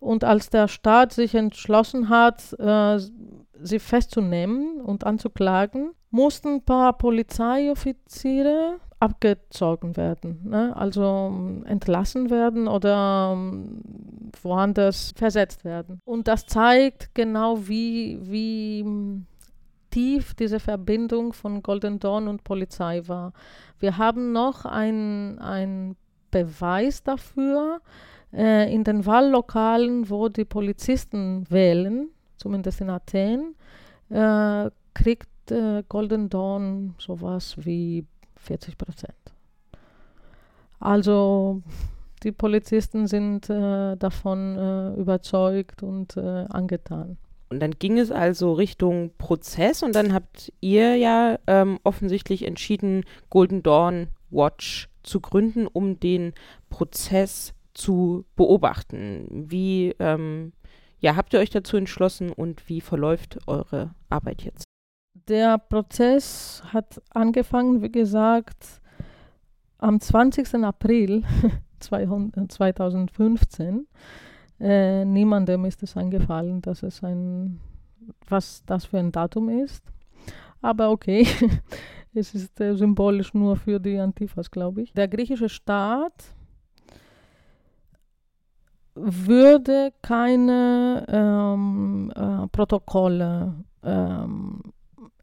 und 0.00 0.24
als 0.24 0.50
der 0.50 0.68
Staat 0.68 1.12
sich 1.12 1.34
entschlossen 1.34 2.08
hat, 2.08 2.52
äh, 2.58 2.98
sie 3.60 3.78
festzunehmen 3.78 4.80
und 4.80 5.04
anzuklagen, 5.04 5.92
mussten 6.10 6.56
ein 6.56 6.64
paar 6.64 6.96
Polizeioffiziere 6.96 8.78
abgezogen 9.00 9.96
werden, 9.96 10.40
ne? 10.44 10.76
also 10.76 11.04
um, 11.04 11.64
entlassen 11.66 12.30
werden 12.30 12.66
oder 12.66 13.32
um, 13.32 13.80
woanders 14.42 15.12
versetzt 15.16 15.64
werden. 15.64 16.00
Und 16.04 16.26
das 16.26 16.46
zeigt 16.46 17.14
genau, 17.14 17.68
wie, 17.68 18.18
wie 18.22 18.84
tief 19.90 20.34
diese 20.34 20.58
Verbindung 20.58 21.32
von 21.32 21.62
Golden 21.62 22.00
Dawn 22.00 22.28
und 22.28 22.44
Polizei 22.44 23.02
war. 23.06 23.32
Wir 23.78 23.98
haben 23.98 24.32
noch 24.32 24.64
einen 24.64 25.96
Beweis 26.30 27.02
dafür, 27.02 27.80
äh, 28.32 28.72
in 28.72 28.84
den 28.84 29.06
Wahllokalen, 29.06 30.10
wo 30.10 30.28
die 30.28 30.44
Polizisten 30.44 31.46
wählen, 31.50 32.08
zumindest 32.36 32.80
in 32.80 32.90
Athen, 32.90 33.54
äh, 34.10 34.70
kriegt 34.94 35.50
äh, 35.50 35.82
Golden 35.88 36.28
Dawn 36.28 36.94
sowas 36.98 37.56
wie 37.58 38.04
40 38.36 38.78
Prozent. 38.78 39.14
Also 40.80 41.62
die 42.22 42.32
Polizisten 42.32 43.06
sind 43.06 43.48
äh, 43.48 43.96
davon 43.96 44.56
äh, 44.56 44.94
überzeugt 44.94 45.82
und 45.82 46.16
äh, 46.16 46.46
angetan. 46.48 47.16
Und 47.50 47.60
dann 47.60 47.72
ging 47.78 47.98
es 47.98 48.10
also 48.10 48.52
Richtung 48.52 49.10
Prozess 49.16 49.82
und 49.82 49.94
dann 49.94 50.12
habt 50.12 50.52
ihr 50.60 50.96
ja 50.96 51.38
ähm, 51.46 51.78
offensichtlich 51.82 52.44
entschieden, 52.44 53.04
Golden 53.30 53.62
Dawn 53.62 54.08
Watch 54.30 54.88
zu 55.02 55.20
gründen, 55.20 55.66
um 55.66 55.98
den 55.98 56.34
Prozess 56.68 57.54
zu 57.78 58.26
beobachten. 58.36 59.26
Wie 59.30 59.94
ähm, 59.98 60.52
ja, 61.00 61.16
habt 61.16 61.32
ihr 61.32 61.40
euch 61.40 61.50
dazu 61.50 61.76
entschlossen 61.76 62.32
und 62.32 62.68
wie 62.68 62.80
verläuft 62.80 63.38
eure 63.46 63.94
Arbeit 64.08 64.42
jetzt? 64.42 64.64
Der 65.28 65.58
Prozess 65.58 66.62
hat 66.72 67.00
angefangen, 67.10 67.82
wie 67.82 67.92
gesagt, 67.92 68.80
am 69.78 70.00
20. 70.00 70.54
April 70.64 71.22
2015. 71.78 73.86
Äh, 74.60 75.04
niemandem 75.04 75.64
ist 75.64 75.84
es 75.84 75.96
eingefallen, 75.96 76.60
dass 76.62 76.82
es 76.82 77.04
ein, 77.04 77.60
was 78.28 78.64
das 78.66 78.86
für 78.86 78.98
ein 78.98 79.12
Datum 79.12 79.48
ist. 79.48 79.84
Aber 80.60 80.90
okay, 80.90 81.24
es 82.14 82.34
ist 82.34 82.60
äh, 82.60 82.74
symbolisch 82.74 83.34
nur 83.34 83.54
für 83.54 83.78
die 83.78 83.98
Antifas, 83.98 84.50
glaube 84.50 84.82
ich. 84.82 84.92
Der 84.94 85.06
griechische 85.06 85.48
Staat 85.48 86.34
würde 89.00 89.92
keine 90.02 91.04
ähm, 91.08 92.12
äh, 92.14 92.46
Protokolle 92.48 93.54
ähm, 93.82 94.62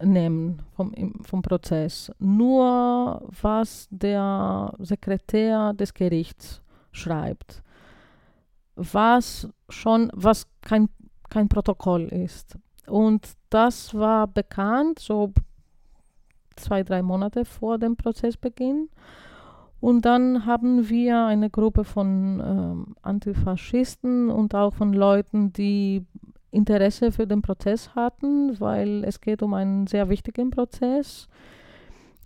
nehmen 0.01 0.61
vom, 0.75 0.93
vom 1.23 1.41
Prozess, 1.41 2.11
nur 2.19 3.21
was 3.41 3.87
der 3.89 4.73
Sekretär 4.79 5.73
des 5.73 5.93
Gerichts 5.93 6.61
schreibt, 6.91 7.63
was 8.75 9.49
schon, 9.69 10.11
was 10.13 10.47
kein, 10.61 10.89
kein 11.29 11.47
Protokoll 11.47 12.03
ist. 12.03 12.57
Und 12.87 13.33
das 13.49 13.93
war 13.93 14.27
bekannt, 14.27 14.99
so 14.99 15.31
zwei, 16.55 16.83
drei 16.83 17.01
Monate 17.01 17.45
vor 17.45 17.77
dem 17.77 17.95
Prozessbeginn. 17.95 18.89
Und 19.85 20.03
dann 20.03 20.47
haben 20.47 20.89
wir 20.89 21.27
eine 21.27 21.51
Gruppe 21.51 21.83
von 21.83 22.41
ähm, 22.43 22.95
Antifaschisten 23.03 24.31
und 24.31 24.55
auch 24.55 24.73
von 24.73 24.93
Leuten, 24.93 25.53
die 25.53 26.03
Interesse 26.49 27.11
für 27.11 27.27
den 27.27 27.43
Prozess 27.43 27.93
hatten, 27.93 28.59
weil 28.59 29.03
es 29.03 29.21
geht 29.21 29.43
um 29.43 29.53
einen 29.53 29.85
sehr 29.85 30.09
wichtigen 30.09 30.49
Prozess. 30.49 31.27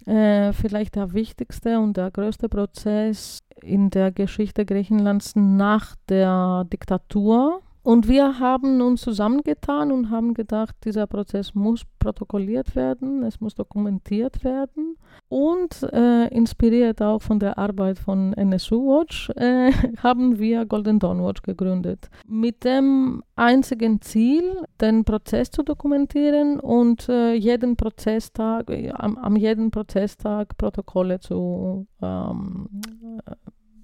Äh, 0.06 0.54
vielleicht 0.54 0.96
der 0.96 1.12
wichtigste 1.12 1.82
und 1.82 1.98
der 1.98 2.12
größte 2.12 2.48
Prozess 2.48 3.44
in 3.62 3.90
der 3.90 4.14
Geschichte 4.14 4.66
Griechenlands 4.66 5.36
nach 5.36 5.98
der 6.08 6.66
Diktatur. 6.72 7.62
Und 7.90 8.08
wir 8.08 8.38
haben 8.38 8.82
uns 8.82 9.02
zusammengetan 9.02 9.92
und 9.92 10.12
haben 10.12 10.36
gedacht, 10.36 10.76
dieser 10.86 11.08
Prozess 11.08 11.56
muss 11.56 11.82
protokolliert 11.98 12.76
werden, 12.76 13.24
es 13.24 13.42
muss 13.42 13.56
dokumentiert 13.56 14.44
werden. 14.44 14.96
Und 15.28 15.82
äh, 15.92 16.28
inspiriert 16.28 17.02
auch 17.02 17.20
von 17.20 17.40
der 17.40 17.58
Arbeit 17.58 17.98
von 17.98 18.34
NSU 18.34 18.76
Watch 18.76 19.32
äh, 19.32 19.72
haben 20.04 20.38
wir 20.38 20.66
Golden 20.66 21.00
Dawn 21.00 21.24
Watch 21.24 21.42
gegründet. 21.42 22.12
Mit 22.28 22.64
dem 22.64 23.24
einzigen 23.36 24.02
Ziel, 24.02 24.44
den 24.80 25.04
Prozess 25.04 25.50
zu 25.50 25.64
dokumentieren 25.64 26.60
und 26.60 27.10
äh, 27.10 27.34
jeden 27.34 27.76
Prozesstag, 27.76 28.70
äh, 28.70 28.92
am, 28.92 29.18
am 29.18 29.36
jeden 29.36 29.72
Prozesstag 29.72 30.56
Protokolle 30.58 31.20
zu 31.20 31.88
ähm, 32.04 32.70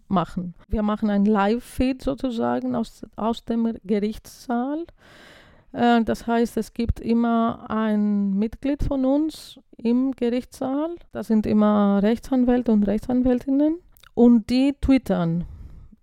machen. 0.07 0.53
Wir 0.67 0.83
machen 0.83 1.09
ein 1.09 1.25
Live-Feed 1.25 2.01
sozusagen 2.01 2.75
aus, 2.75 3.05
aus 3.15 3.43
dem 3.45 3.77
Gerichtssaal. 3.83 4.85
Äh, 5.71 6.03
das 6.03 6.27
heißt, 6.27 6.57
es 6.57 6.73
gibt 6.73 6.99
immer 6.99 7.65
ein 7.69 8.33
Mitglied 8.33 8.83
von 8.83 9.05
uns 9.05 9.59
im 9.77 10.11
Gerichtssaal. 10.13 10.95
Das 11.11 11.27
sind 11.27 11.45
immer 11.45 12.01
Rechtsanwälte 12.01 12.71
und 12.71 12.83
Rechtsanwältinnen. 12.83 13.79
Und 14.13 14.49
die 14.49 14.73
twittern 14.79 15.45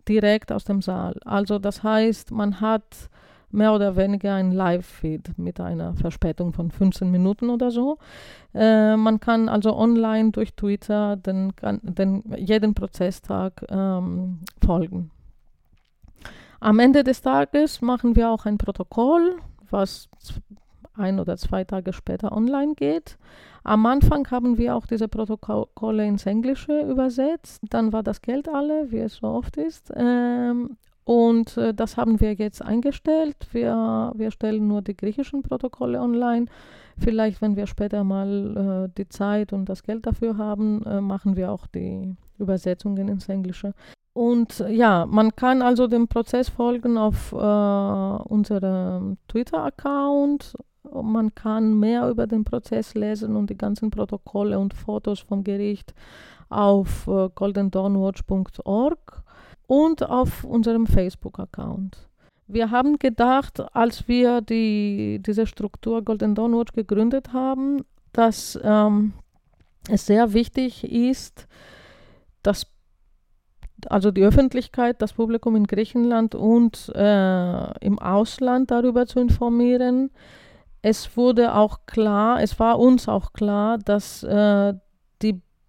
direkt 0.09 0.53
aus 0.53 0.65
dem 0.65 0.83
Saal. 0.83 1.19
Also 1.25 1.59
das 1.59 1.83
heißt, 1.83 2.31
man 2.31 2.61
hat 2.61 3.11
mehr 3.53 3.75
oder 3.75 3.97
weniger 3.97 4.35
ein 4.35 4.53
Live-Feed 4.53 5.39
mit 5.39 5.61
einer 5.61 5.95
Verspätung 5.95 6.53
von 6.53 6.71
15 6.71 7.11
Minuten 7.11 7.51
oder 7.51 7.71
so. 7.71 7.99
Äh, 8.55 8.97
man 8.97 9.21
kann 9.21 9.49
also 9.49 9.77
online 9.77 10.31
durch 10.31 10.55
Twitter 10.55 11.17
den, 11.17 11.53
den 11.83 12.23
jeden 12.37 12.75
Prozesstag 12.75 13.65
ähm, 13.69 14.41
folgen. 14.65 15.11
Am 16.61 16.79
Ende 16.79 17.03
des 17.03 17.23
Tages 17.23 17.81
machen 17.81 18.15
wir 18.15 18.31
auch 18.31 18.47
ein 18.47 18.57
Protokoll, 18.57 19.37
was 19.71 20.09
ein 20.95 21.19
oder 21.19 21.37
zwei 21.37 21.65
Tage 21.65 21.93
später 21.93 22.33
online 22.33 22.75
geht. 22.75 23.19
Am 23.65 23.87
Anfang 23.87 24.31
haben 24.31 24.59
wir 24.59 24.77
auch 24.77 24.87
diese 24.87 25.09
Protokolle 25.09 26.07
ins 26.07 26.27
Englische 26.27 26.83
übersetzt. 26.83 27.63
Dann 27.71 27.93
war 27.93 28.03
das 28.03 28.23
Geld 28.23 28.49
alle, 28.49 28.91
wie 28.91 28.99
es 28.99 29.17
so 29.17 29.29
oft 29.29 29.57
ist. 29.57 29.93
Ähm, 29.95 30.77
und 31.05 31.57
äh, 31.57 31.75
das 31.75 31.97
haben 31.97 32.21
wir 32.21 32.35
jetzt 32.35 32.63
eingestellt. 32.63 33.37
Wir, 33.53 34.13
wir 34.15 34.31
stellen 34.31 34.69
nur 34.69 34.83
die 34.83 34.97
griechischen 34.97 35.43
Protokolle 35.43 36.01
online. 36.01 36.47
Vielleicht, 36.99 37.43
wenn 37.43 37.57
wir 37.57 37.67
später 37.67 38.05
mal 38.05 38.87
äh, 38.87 38.95
die 38.97 39.09
Zeit 39.09 39.53
und 39.53 39.69
das 39.69 39.83
Geld 39.83 40.07
dafür 40.07 40.37
haben, 40.37 40.85
äh, 40.85 41.01
machen 41.01 41.37
wir 41.37 41.51
auch 41.51 41.67
die 41.67 42.15
Übersetzungen 42.39 43.09
ins 43.09 43.29
Englische. 43.29 43.75
Und 44.13 44.61
äh, 44.61 44.71
ja, 44.71 45.07
man 45.07 45.35
kann 45.35 45.63
also 45.63 45.87
dem 45.89 46.07
Prozess 46.07 46.49
folgen 46.49 46.99
auf 46.99 47.33
äh, 47.33 47.37
unserem 47.37 49.17
Twitter-Account. 49.29 50.55
Man 50.93 51.35
kann 51.35 51.79
mehr 51.79 52.09
über 52.11 52.27
den 52.27 52.45
Prozess 52.45 52.95
lesen 52.95 53.35
und 53.35 53.51
die 53.51 53.57
ganzen 53.57 53.91
Protokolle 53.91 54.59
und 54.59 54.75
Fotos 54.75 55.21
vom 55.21 55.43
Gericht 55.43 55.95
auf 56.51 57.09
äh, 57.09 57.31
goldendawnwatch.org 57.35 59.22
und 59.73 60.03
auf 60.03 60.45
unserem 60.45 60.87
Facebook-Account. 60.87 61.97
Wir 62.47 62.71
haben 62.71 62.99
gedacht, 62.99 63.59
als 63.75 64.07
wir 64.07 64.43
die, 64.43 65.19
diese 65.25 65.47
Struktur 65.47 66.03
Golden 66.03 66.35
Dawn 66.35 66.63
gegründet 66.75 67.33
haben, 67.33 67.81
dass 68.13 68.61
ähm, 68.63 69.15
es 69.89 70.05
sehr 70.05 70.35
wichtig 70.35 70.85
ist, 70.85 71.49
dass 72.43 72.67
also 73.87 74.11
die 74.11 74.23
Öffentlichkeit, 74.23 75.01
das 75.01 75.15
Publikum 75.15 75.57
in 75.57 75.67
Griechenland 75.67 76.35
und 76.35 76.93
äh, 76.95 77.79
im 77.79 77.99
Ausland 77.99 78.71
darüber 78.71 79.07
zu 79.07 79.21
informieren. 79.21 80.11
Es 80.83 81.17
wurde 81.17 81.55
auch 81.55 81.87
klar, 81.87 82.43
es 82.43 82.61
war 82.61 82.79
uns 82.79 83.09
auch 83.09 83.33
klar, 83.33 83.79
dass 83.79 84.23
äh, 84.23 84.75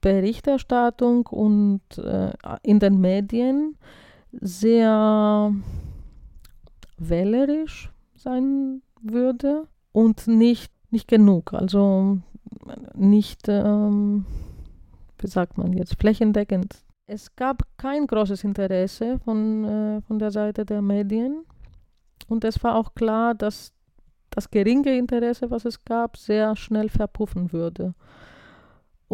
Berichterstattung 0.04 1.28
und 1.28 1.82
äh, 1.98 2.34
in 2.62 2.80
den 2.80 3.00
Medien 3.00 3.78
sehr 4.34 5.56
wählerisch 6.98 7.90
sein 8.14 8.82
würde 9.02 9.64
und 9.94 10.28
nicht, 10.28 10.74
nicht 10.92 11.08
genug, 11.08 11.54
also 11.54 12.18
nicht, 12.94 13.48
ähm, 13.48 14.26
wie 15.20 15.28
sagt 15.28 15.58
man 15.58 15.72
jetzt, 15.72 15.96
flächendeckend. 15.98 16.84
Es 17.08 17.34
gab 17.38 17.64
kein 17.78 18.06
großes 18.06 18.44
Interesse 18.44 19.20
von, 19.20 19.64
äh, 19.64 20.02
von 20.02 20.20
der 20.20 20.32
Seite 20.32 20.66
der 20.66 20.82
Medien 20.82 21.46
und 22.28 22.44
es 22.44 22.62
war 22.62 22.76
auch 22.76 22.94
klar, 22.94 23.36
dass 23.36 23.72
das 24.32 24.52
geringe 24.52 24.98
Interesse, 24.98 25.50
was 25.50 25.64
es 25.64 25.86
gab, 25.86 26.18
sehr 26.18 26.58
schnell 26.58 26.90
verpuffen 26.90 27.54
würde. 27.54 27.94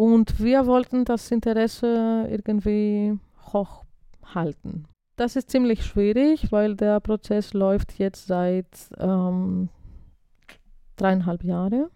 Und 0.00 0.42
wir 0.42 0.64
wollten 0.64 1.04
das 1.04 1.30
Interesse 1.30 2.26
irgendwie 2.30 3.18
hochhalten. 3.52 4.88
Das 5.16 5.36
ist 5.36 5.50
ziemlich 5.50 5.84
schwierig, 5.84 6.50
weil 6.50 6.74
der 6.74 7.00
Prozess 7.00 7.52
läuft 7.52 7.98
jetzt 7.98 8.26
seit 8.26 8.64
ähm, 8.96 9.68
dreieinhalb 10.96 11.44
Jahren. 11.44 11.88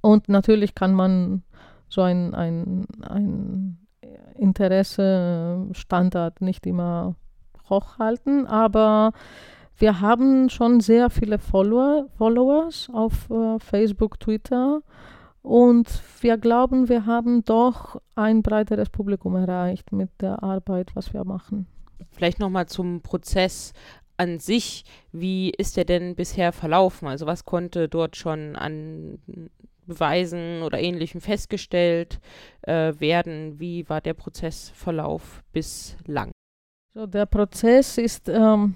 Und 0.00 0.28
natürlich 0.28 0.74
kann 0.74 0.92
man 0.92 1.44
so 1.88 2.02
ein, 2.02 2.34
ein, 2.34 2.86
ein 3.02 3.86
Interesse-Standard 4.34 6.40
nicht 6.40 6.66
immer 6.66 7.14
hochhalten, 7.68 8.48
aber 8.48 9.12
wir 9.76 10.00
haben 10.00 10.50
schon 10.50 10.80
sehr 10.80 11.08
viele 11.08 11.38
Follower, 11.38 12.06
Followers 12.18 12.90
auf 12.92 13.30
äh, 13.30 13.60
Facebook, 13.60 14.18
Twitter 14.18 14.82
und 15.42 15.88
wir 16.20 16.36
glauben, 16.36 16.88
wir 16.88 17.06
haben 17.06 17.44
doch 17.44 18.00
ein 18.14 18.42
breiteres 18.42 18.90
Publikum 18.90 19.36
erreicht 19.36 19.92
mit 19.92 20.10
der 20.20 20.42
Arbeit, 20.42 20.94
was 20.94 21.14
wir 21.14 21.24
machen. 21.24 21.66
Vielleicht 22.10 22.38
nochmal 22.38 22.66
zum 22.66 23.00
Prozess 23.00 23.72
an 24.16 24.38
sich. 24.38 24.84
Wie 25.12 25.50
ist 25.50 25.76
der 25.76 25.84
denn 25.84 26.14
bisher 26.14 26.52
verlaufen? 26.52 27.08
Also 27.08 27.26
was 27.26 27.46
konnte 27.46 27.88
dort 27.88 28.16
schon 28.16 28.54
an 28.54 29.18
Beweisen 29.86 30.62
oder 30.62 30.78
ähnlichem 30.78 31.22
festgestellt 31.22 32.20
äh, 32.62 32.92
werden? 32.98 33.58
Wie 33.58 33.88
war 33.88 34.02
der 34.02 34.14
Prozessverlauf 34.14 35.42
bislang? 35.52 36.32
So, 36.92 37.06
der 37.06 37.26
Prozess 37.26 37.96
ist 37.96 38.28
ähm, 38.28 38.74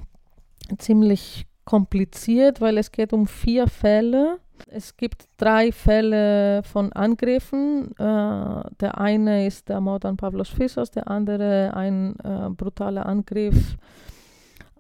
ziemlich 0.79 1.47
kompliziert, 1.65 2.61
weil 2.61 2.79
es 2.79 2.91
geht 2.91 3.13
um 3.13 3.27
vier 3.27 3.67
Fälle 3.67 4.39
es 4.67 4.97
gibt 4.97 5.29
drei 5.37 5.73
Fälle 5.73 6.63
von 6.63 6.93
Angriffen. 6.93 7.93
Äh, 7.93 8.71
der 8.81 8.99
eine 8.99 9.47
ist 9.47 9.69
der 9.69 9.81
Mord 9.81 10.05
an 10.05 10.17
Pavlos 10.17 10.49
Fissos, 10.49 10.91
der 10.91 11.11
andere 11.11 11.73
ein 11.75 12.17
äh, 12.21 12.51
brutaler 12.51 13.07
Angriff 13.07 13.77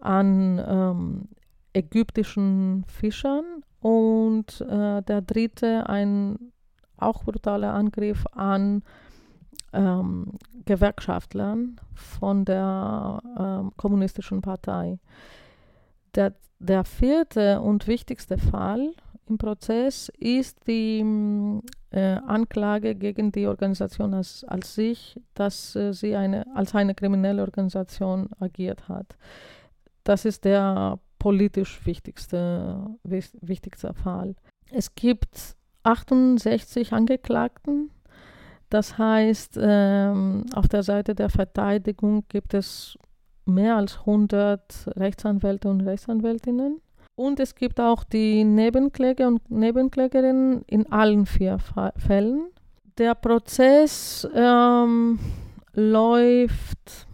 an 0.00 0.62
ähm, 0.66 1.28
ägyptischen 1.72 2.84
Fischern 2.86 3.44
und 3.80 4.60
äh, 4.60 5.02
der 5.02 5.22
dritte 5.22 5.88
ein 5.88 6.52
auch 6.96 7.24
brutaler 7.24 7.74
Angriff 7.74 8.24
an 8.32 8.82
ähm, 9.72 10.38
Gewerkschaftlern 10.64 11.80
von 11.94 12.44
der 12.44 13.20
ähm, 13.38 13.72
kommunistischen 13.76 14.40
Partei. 14.40 14.98
Der, 16.14 16.34
der 16.60 16.84
vierte 16.84 17.60
und 17.60 17.88
wichtigste 17.88 18.38
Fall 18.38 18.94
im 19.28 19.38
Prozess 19.38 20.10
ist 20.18 20.66
die 20.66 21.04
äh, 21.90 22.16
Anklage 22.26 22.94
gegen 22.94 23.32
die 23.32 23.46
Organisation 23.46 24.14
als, 24.14 24.44
als 24.44 24.74
sich, 24.74 25.20
dass 25.34 25.74
äh, 25.76 25.92
sie 25.92 26.16
eine, 26.16 26.46
als 26.54 26.74
eine 26.74 26.94
kriminelle 26.94 27.42
Organisation 27.42 28.28
agiert 28.38 28.88
hat. 28.88 29.16
Das 30.02 30.24
ist 30.24 30.44
der 30.44 30.98
politisch 31.18 31.86
wichtigste, 31.86 32.86
wichtigste 33.02 33.94
Fall. 33.94 34.34
Es 34.70 34.94
gibt 34.94 35.56
68 35.84 36.92
Angeklagten. 36.92 37.90
Das 38.70 38.98
heißt, 38.98 39.58
ähm, 39.60 40.46
auf 40.54 40.68
der 40.68 40.82
Seite 40.82 41.14
der 41.14 41.30
Verteidigung 41.30 42.24
gibt 42.28 42.54
es 42.54 42.98
mehr 43.46 43.76
als 43.76 44.00
100 44.00 44.88
Rechtsanwälte 44.96 45.68
und 45.68 45.82
Rechtsanwältinnen. 45.82 46.80
Und 47.16 47.38
es 47.38 47.54
gibt 47.54 47.78
auch 47.78 48.02
die 48.02 48.42
Nebenkläger 48.44 49.28
und 49.28 49.50
Nebenklägerinnen 49.50 50.62
in 50.66 50.90
allen 50.90 51.26
vier 51.26 51.58
Fällen. 51.96 52.48
Der 52.98 53.14
Prozess 53.14 54.26
ähm, 54.34 55.18
läuft 55.74 57.06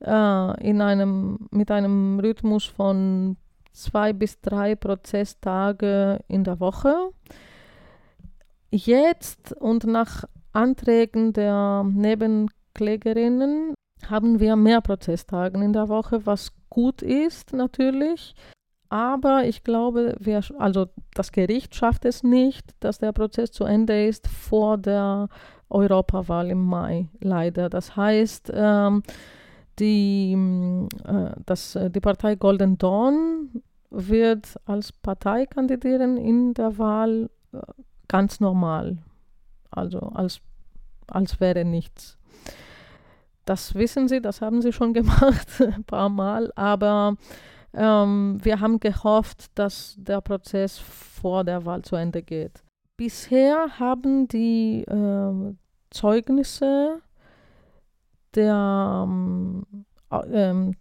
äh, 0.00 0.68
in 0.68 0.80
einem, 0.80 1.48
mit 1.50 1.70
einem 1.70 2.20
Rhythmus 2.20 2.64
von 2.66 3.36
zwei 3.72 4.12
bis 4.12 4.40
drei 4.40 4.74
Prozesstage 4.74 6.20
in 6.28 6.44
der 6.44 6.60
Woche. 6.60 7.10
Jetzt 8.70 9.52
und 9.52 9.84
nach 9.84 10.24
Anträgen 10.52 11.32
der 11.32 11.84
Nebenklägerinnen 11.84 13.74
haben 14.08 14.40
wir 14.40 14.56
mehr 14.56 14.80
Prozesstage 14.80 15.62
in 15.62 15.72
der 15.72 15.88
Woche, 15.88 16.26
was 16.26 16.52
gut 16.68 17.02
ist 17.02 17.52
natürlich. 17.52 18.34
Aber 18.90 19.44
ich 19.44 19.64
glaube, 19.64 20.16
wir, 20.18 20.40
also 20.58 20.86
das 21.14 21.32
Gericht 21.32 21.74
schafft 21.74 22.04
es 22.04 22.22
nicht, 22.22 22.70
dass 22.80 22.98
der 22.98 23.12
Prozess 23.12 23.50
zu 23.50 23.64
Ende 23.64 24.06
ist 24.06 24.26
vor 24.28 24.78
der 24.78 25.28
Europawahl 25.68 26.50
im 26.50 26.64
Mai, 26.64 27.08
leider. 27.20 27.68
Das 27.68 27.96
heißt, 27.96 28.50
ähm, 28.54 29.02
die, 29.78 30.32
äh, 31.04 31.30
das, 31.44 31.76
äh, 31.76 31.90
die 31.90 32.00
Partei 32.00 32.36
Golden 32.36 32.78
Dawn 32.78 33.62
wird 33.90 34.56
als 34.64 34.92
Partei 34.92 35.46
kandidieren 35.46 36.16
in 36.16 36.54
der 36.54 36.78
Wahl 36.78 37.30
äh, 37.52 37.58
ganz 38.08 38.40
normal. 38.40 38.98
Also 39.70 39.98
als, 39.98 40.40
als 41.06 41.40
wäre 41.40 41.64
nichts. 41.64 42.16
Das 43.44 43.74
wissen 43.74 44.08
Sie, 44.08 44.20
das 44.20 44.40
haben 44.40 44.62
Sie 44.62 44.72
schon 44.72 44.92
gemacht, 44.94 45.48
ein 45.60 45.84
paar 45.84 46.08
Mal, 46.08 46.52
aber 46.56 47.16
ähm, 47.78 48.38
wir 48.42 48.60
haben 48.60 48.80
gehofft, 48.80 49.46
dass 49.54 49.94
der 49.98 50.20
Prozess 50.20 50.78
vor 50.78 51.44
der 51.44 51.64
Wahl 51.64 51.82
zu 51.82 51.96
Ende 51.96 52.22
geht. 52.22 52.62
Bisher 52.96 53.78
haben 53.78 54.26
die 54.26 54.82
äh, 54.82 55.54
Zeugnisse 55.90 57.00
der, 58.34 59.06
ähm, 59.06 59.64
äh, 60.10 60.72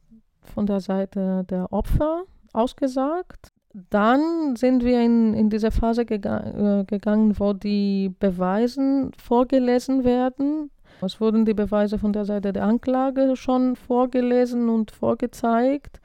von 0.42 0.66
der 0.66 0.80
Seite 0.80 1.46
der 1.50 1.72
Opfer 1.72 2.24
ausgesagt. 2.54 3.52
Dann 3.92 4.56
sind 4.56 4.84
wir 4.84 5.00
in, 5.02 5.36
in 5.36 5.52
diese 5.52 5.70
Phase 5.70 6.06
gega 6.06 6.80
äh, 6.80 6.84
gegangen, 6.86 7.40
wo 7.40 7.54
die 7.54 8.12
Beweise 8.18 9.12
vorgelesen 9.18 10.04
werden. 10.04 10.72
Es 11.02 11.22
wurden 11.22 11.46
die 11.46 11.54
Beweise 11.54 12.00
von 12.00 12.12
der 12.12 12.26
Seite 12.26 12.54
der 12.54 12.64
Anklage 12.64 13.36
schon 13.36 13.76
vorgelesen 13.76 14.70
und 14.70 14.90
vorgezeigt. 14.90 16.02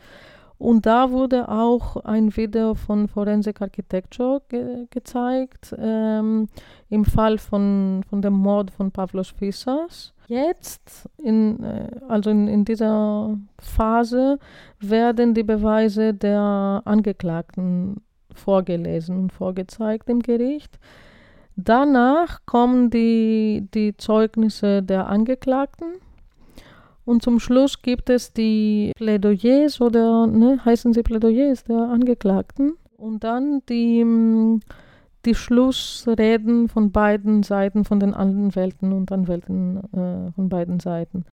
Und 0.63 0.87
da 0.87 1.11
wurde 1.11 1.49
auch 1.49 1.97
ein 2.05 2.37
Video 2.37 2.77
von 2.77 3.09
Forensic 3.09 3.61
Architecture 3.61 4.43
ge 4.49 4.87
gezeigt, 4.91 5.75
ähm, 5.77 6.47
im 6.89 7.05
Fall 7.05 7.39
von, 7.39 8.05
von 8.09 8.23
dem 8.23 8.35
Mord 8.35 8.71
von 8.71 8.93
Pavlos 8.93 9.31
Fissas. 9.31 10.15
Jetzt, 10.29 11.09
in, 11.19 11.65
äh, 11.65 11.91
also 12.09 12.31
in, 12.31 12.47
in 12.47 12.65
dieser 12.65 13.37
Phase, 13.59 14.39
werden 14.79 15.35
die 15.35 15.43
Beweise 15.43 16.15
der 16.15 16.83
Angeklagten 16.85 17.97
vorgelesen 18.33 19.17
und 19.19 19.33
vorgezeigt 19.33 20.09
im 20.09 20.21
Gericht. 20.21 20.79
Danach 21.57 22.39
kommen 22.47 22.89
die, 22.89 23.67
die 23.75 23.97
Zeugnisse 23.97 24.81
der 24.85 25.09
Angeklagten 25.09 25.95
und 27.05 27.23
zum 27.23 27.41
Schluss 27.41 27.83
gibt 27.83 28.11
es 28.11 28.33
die 28.33 28.93
Plädoyers 28.97 29.81
oder 29.81 30.27
ne, 30.27 30.65
heißen 30.65 30.93
sie 30.93 31.03
Plädoyers 31.03 31.65
der 31.65 31.79
Angeklagten. 31.79 32.75
Und 32.97 33.25
dann 33.25 33.63
die, 33.69 34.05
mm, 34.05 34.61
die 35.25 35.35
Schlussreden 35.35 36.69
von 36.69 36.93
beiden 36.93 37.43
Seiten, 37.43 37.85
von 37.85 37.99
den 37.99 38.15
Anwälten 38.15 38.93
und 38.93 39.11
Anwälten 39.11 39.79
äh, 39.93 40.33
von 40.33 40.49
beiden 40.49 40.79
Seiten. 40.79 41.25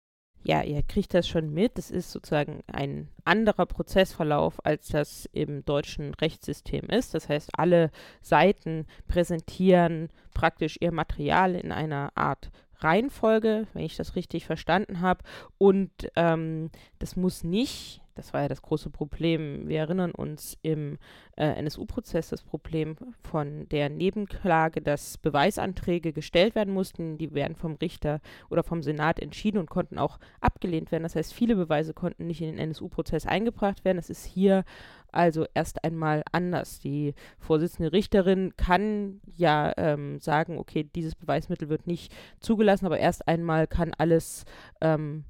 Ja, 0.44 0.64
ihr 0.64 0.82
kriegt 0.84 1.14
das 1.14 1.28
schon 1.28 1.54
mit. 1.54 1.78
Es 1.78 1.92
ist 1.92 2.12
sozusagen 2.12 2.62
ein 2.72 3.10
anderer 3.26 3.66
Prozessverlauf, 3.66 4.66
als 4.66 4.88
das 4.88 5.30
im 5.34 5.66
deutschen 5.66 6.14
Rechtssystem 6.16 6.86
ist. 6.86 7.14
Das 7.14 7.30
heißt, 7.30 7.52
alle 7.58 7.92
Seiten 8.22 8.88
präsentieren 9.08 10.10
praktisch 10.34 10.78
ihr 10.80 10.94
Material 10.94 11.56
in 11.56 11.72
einer 11.72 12.12
Art 12.16 12.50
Reihenfolge, 12.80 13.68
wenn 13.74 13.84
ich 13.84 13.98
das 13.98 14.16
richtig 14.16 14.46
verstanden 14.46 15.02
habe. 15.02 15.24
Und 15.58 15.92
ähm, 16.16 16.70
das 17.00 17.16
muss 17.16 17.44
nicht, 17.44 18.02
das 18.16 18.34
war 18.34 18.42
ja 18.42 18.48
das 18.48 18.62
große 18.62 18.90
Problem, 18.90 19.68
wir 19.68 19.80
erinnern 19.80 20.12
uns 20.12 20.58
im 20.62 20.98
äh, 21.38 21.46
NSU-Prozess 21.46 22.30
das 22.30 22.44
Problem 22.44 22.98
von 23.22 23.68
der 23.70 23.90
Nebenklage, 23.90 24.82
dass 24.82 25.18
Beweisanträge 25.18 26.12
gestellt 26.12 26.54
werden 26.54 26.74
mussten, 26.74 27.18
die 27.18 27.34
werden 27.34 27.56
vom 27.56 27.76
Richter 27.76 28.20
oder 28.50 28.64
vom 28.64 28.84
Senat 28.84 29.20
entschieden 29.20 29.58
und 29.58 29.70
konnten 29.70 29.98
auch 29.98 30.20
abgelehnt 30.42 30.92
werden. 30.92 31.04
Das 31.04 31.16
heißt, 31.16 31.34
viele 31.34 31.56
Beweise 31.56 31.94
konnten 31.94 32.28
nicht 32.28 32.42
in 32.42 32.48
den 32.48 32.60
NSU-Prozess 32.60 33.26
eingebracht 33.26 33.86
werden. 33.86 33.98
Das 33.98 34.10
ist 34.10 34.26
hier 34.26 34.66
also 35.12 35.46
erst 35.54 35.84
einmal 35.84 36.24
anders. 36.32 36.80
Die 36.80 37.14
Vorsitzende 37.40 37.92
Richterin 37.92 38.54
kann 38.58 39.22
ja 39.36 39.74
ähm, 39.78 40.20
sagen, 40.20 40.58
okay, 40.58 40.84
dieses 40.96 41.16
Beweismittel 41.16 41.70
wird 41.70 41.88
nicht 41.88 42.14
zugelassen, 42.40 42.86
aber 42.86 43.00
erst 43.00 43.28
einmal 43.28 43.68
kann 43.68 43.94
alles 43.98 44.46
ähm, 44.82 45.26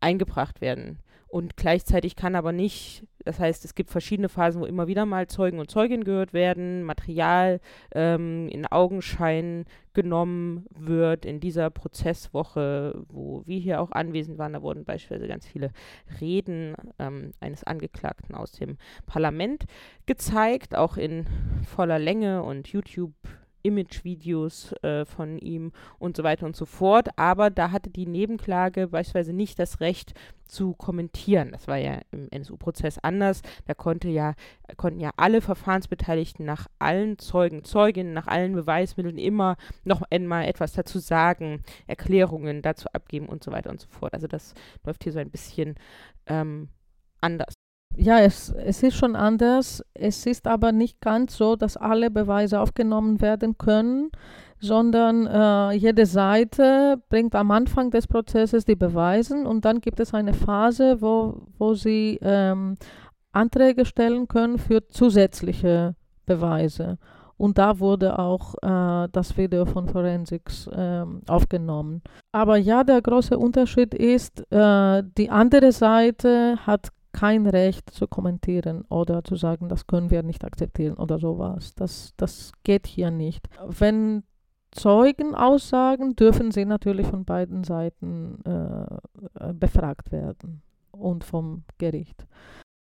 eingebracht 0.00 0.60
werden. 0.60 0.98
Und 1.28 1.56
gleichzeitig 1.56 2.16
kann 2.16 2.34
aber 2.34 2.52
nicht, 2.52 3.04
das 3.28 3.38
heißt, 3.38 3.66
es 3.66 3.74
gibt 3.74 3.90
verschiedene 3.90 4.30
Phasen, 4.30 4.62
wo 4.62 4.64
immer 4.64 4.86
wieder 4.86 5.04
mal 5.04 5.26
Zeugen 5.26 5.58
und 5.58 5.70
Zeuginnen 5.70 6.04
gehört 6.04 6.32
werden, 6.32 6.82
Material 6.82 7.60
ähm, 7.94 8.48
in 8.48 8.64
Augenschein 8.64 9.66
genommen 9.92 10.64
wird. 10.70 11.26
In 11.26 11.38
dieser 11.38 11.68
Prozesswoche, 11.68 13.04
wo 13.10 13.42
wir 13.44 13.58
hier 13.58 13.82
auch 13.82 13.90
anwesend 13.90 14.38
waren, 14.38 14.54
da 14.54 14.62
wurden 14.62 14.86
beispielsweise 14.86 15.28
ganz 15.28 15.46
viele 15.46 15.72
Reden 16.22 16.74
ähm, 16.98 17.34
eines 17.38 17.64
Angeklagten 17.64 18.34
aus 18.34 18.52
dem 18.52 18.78
Parlament 19.04 19.66
gezeigt, 20.06 20.74
auch 20.74 20.96
in 20.96 21.26
voller 21.66 21.98
Länge 21.98 22.42
und 22.42 22.68
YouTube 22.68 23.12
Image-Videos 23.62 24.72
äh, 24.82 25.04
von 25.04 25.38
ihm 25.38 25.72
und 25.98 26.16
so 26.16 26.22
weiter 26.22 26.46
und 26.46 26.56
so 26.56 26.64
fort. 26.64 27.08
Aber 27.16 27.50
da 27.50 27.70
hatte 27.70 27.90
die 27.90 28.06
Nebenklage 28.06 28.88
beispielsweise 28.88 29.32
nicht 29.32 29.58
das 29.58 29.80
Recht 29.80 30.14
zu 30.46 30.74
kommentieren. 30.74 31.52
Das 31.52 31.68
war 31.68 31.76
ja 31.76 32.00
im 32.10 32.28
NSU-Prozess 32.30 32.98
anders. 32.98 33.42
Da 33.66 33.74
konnte 33.74 34.08
ja, 34.08 34.34
konnten 34.76 35.00
ja 35.00 35.10
alle 35.16 35.40
Verfahrensbeteiligten 35.40 36.44
nach 36.44 36.66
allen 36.78 37.18
Zeugen, 37.18 37.64
Zeuginnen, 37.64 38.14
nach 38.14 38.26
allen 38.26 38.54
Beweismitteln 38.54 39.18
immer 39.18 39.56
noch 39.84 40.02
einmal 40.10 40.46
etwas 40.46 40.72
dazu 40.72 40.98
sagen, 40.98 41.62
Erklärungen 41.86 42.62
dazu 42.62 42.88
abgeben 42.92 43.26
und 43.26 43.44
so 43.44 43.52
weiter 43.52 43.70
und 43.70 43.80
so 43.80 43.88
fort. 43.88 44.14
Also 44.14 44.26
das 44.26 44.54
läuft 44.84 45.04
hier 45.04 45.12
so 45.12 45.18
ein 45.18 45.30
bisschen 45.30 45.74
ähm, 46.26 46.68
anders 47.20 47.57
ja, 47.98 48.20
es, 48.20 48.50
es 48.50 48.82
ist 48.82 48.94
schon 48.94 49.16
anders. 49.16 49.84
Es 49.92 50.24
ist 50.24 50.46
aber 50.46 50.72
nicht 50.72 51.00
ganz 51.00 51.36
so, 51.36 51.56
dass 51.56 51.76
alle 51.76 52.10
Beweise 52.10 52.60
aufgenommen 52.60 53.20
werden 53.20 53.58
können, 53.58 54.10
sondern 54.60 55.26
äh, 55.26 55.72
jede 55.72 56.06
Seite 56.06 57.02
bringt 57.08 57.34
am 57.34 57.50
Anfang 57.50 57.90
des 57.90 58.06
Prozesses 58.06 58.64
die 58.64 58.76
Beweise 58.76 59.36
und 59.36 59.64
dann 59.64 59.80
gibt 59.80 60.00
es 60.00 60.14
eine 60.14 60.32
Phase, 60.32 61.00
wo, 61.00 61.42
wo 61.58 61.74
sie 61.74 62.18
ähm, 62.22 62.76
Anträge 63.32 63.84
stellen 63.84 64.28
können 64.28 64.58
für 64.58 64.86
zusätzliche 64.88 65.94
Beweise. 66.24 66.98
Und 67.36 67.56
da 67.56 67.78
wurde 67.78 68.18
auch 68.18 68.54
äh, 68.62 69.08
das 69.12 69.36
Video 69.36 69.64
von 69.64 69.88
Forensics 69.88 70.66
äh, 70.66 71.04
aufgenommen. 71.28 72.02
Aber 72.32 72.56
ja, 72.56 72.82
der 72.82 73.00
große 73.00 73.38
Unterschied 73.38 73.94
ist, 73.94 74.40
äh, 74.50 75.04
die 75.16 75.30
andere 75.30 75.70
Seite 75.70 76.56
hat 76.66 76.88
kein 77.12 77.46
Recht 77.46 77.90
zu 77.90 78.06
kommentieren 78.06 78.82
oder 78.88 79.24
zu 79.24 79.36
sagen, 79.36 79.68
das 79.68 79.86
können 79.86 80.10
wir 80.10 80.22
nicht 80.22 80.44
akzeptieren 80.44 80.94
oder 80.94 81.18
sowas. 81.18 81.74
Das, 81.74 82.12
das 82.16 82.52
geht 82.64 82.86
hier 82.86 83.10
nicht. 83.10 83.48
Wenn 83.66 84.24
Zeugen 84.70 85.34
aussagen, 85.34 86.14
dürfen 86.14 86.50
sie 86.50 86.64
natürlich 86.64 87.06
von 87.06 87.24
beiden 87.24 87.64
Seiten 87.64 88.42
äh, 88.44 89.54
befragt 89.54 90.12
werden 90.12 90.62
und 90.90 91.24
vom 91.24 91.64
Gericht. 91.78 92.26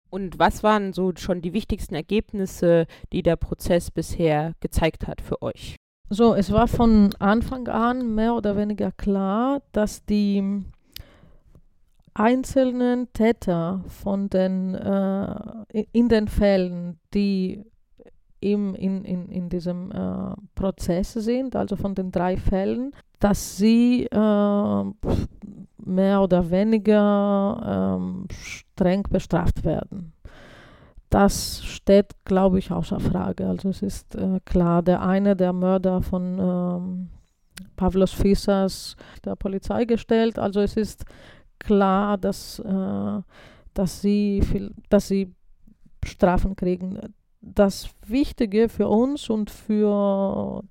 Und 0.10 0.38
was 0.38 0.62
waren 0.62 0.94
so 0.94 1.12
schon 1.16 1.42
die 1.42 1.54
wichtigsten 1.54 1.96
Ergebnisse, 1.96 2.86
die 3.12 3.24
der 3.24 3.36
Prozess 3.36 3.90
bisher 3.90 4.54
gezeigt 4.60 5.08
hat 5.08 5.22
für 5.22 5.42
euch? 5.42 5.76
So, 6.10 6.36
es 6.36 6.52
war 6.52 6.68
von 6.68 7.16
Anfang 7.18 7.68
an 7.68 8.14
mehr 8.14 8.36
oder 8.36 8.56
weniger 8.56 8.92
klar, 8.92 9.64
dass 9.72 10.06
die 10.06 10.64
einzelnen 12.14 13.12
Täter 13.14 13.84
von 13.88 14.30
den, 14.30 14.76
äh, 14.76 15.86
in 15.92 16.10
den 16.10 16.28
Fällen, 16.28 17.00
die 17.14 17.64
im, 18.40 18.76
in, 18.76 19.06
in, 19.06 19.30
in 19.30 19.50
diesem 19.50 19.92
äh, 19.92 20.36
Prozess 20.56 21.14
sind, 21.14 21.56
also 21.56 21.76
von 21.76 21.96
den 21.96 22.12
drei 22.12 22.38
Fällen, 22.38 22.94
dass 23.20 23.58
sie 23.58 24.06
äh, 24.06 24.84
mehr 25.86 26.22
oder 26.22 26.52
weniger 26.52 27.98
ähm, 27.98 28.28
streng 28.32 29.04
bestraft 29.10 29.64
werden. 29.64 30.14
Das 31.10 31.64
steht, 31.64 32.12
glaube 32.26 32.60
ich, 32.60 32.72
außer 32.72 33.00
Frage. 33.00 33.48
Also 33.48 33.70
es 33.70 33.82
ist 33.82 34.16
äh, 34.16 34.40
klar, 34.46 34.82
der 34.82 35.02
eine, 35.04 35.36
der 35.36 35.54
Mörder 35.54 36.02
von 36.02 36.40
ähm, 36.40 37.10
Pavlos 37.76 38.12
Fissas, 38.12 38.98
der 39.24 39.36
Polizei 39.36 39.86
gestellt. 39.86 40.40
Also 40.40 40.60
es 40.60 40.76
ist 40.76 41.06
klar, 41.64 42.18
dass, 42.18 42.60
äh, 42.60 43.22
dass, 43.74 44.02
sie 44.02 44.42
viel, 44.42 44.74
dass 44.90 45.08
sie 45.08 45.34
Strafen 46.04 46.56
kriegen. 46.56 47.00
Das 47.42 47.90
Wichtige 48.06 48.70
für 48.70 48.88
uns 48.88 49.30
und 49.30 49.50
für 49.50 50.64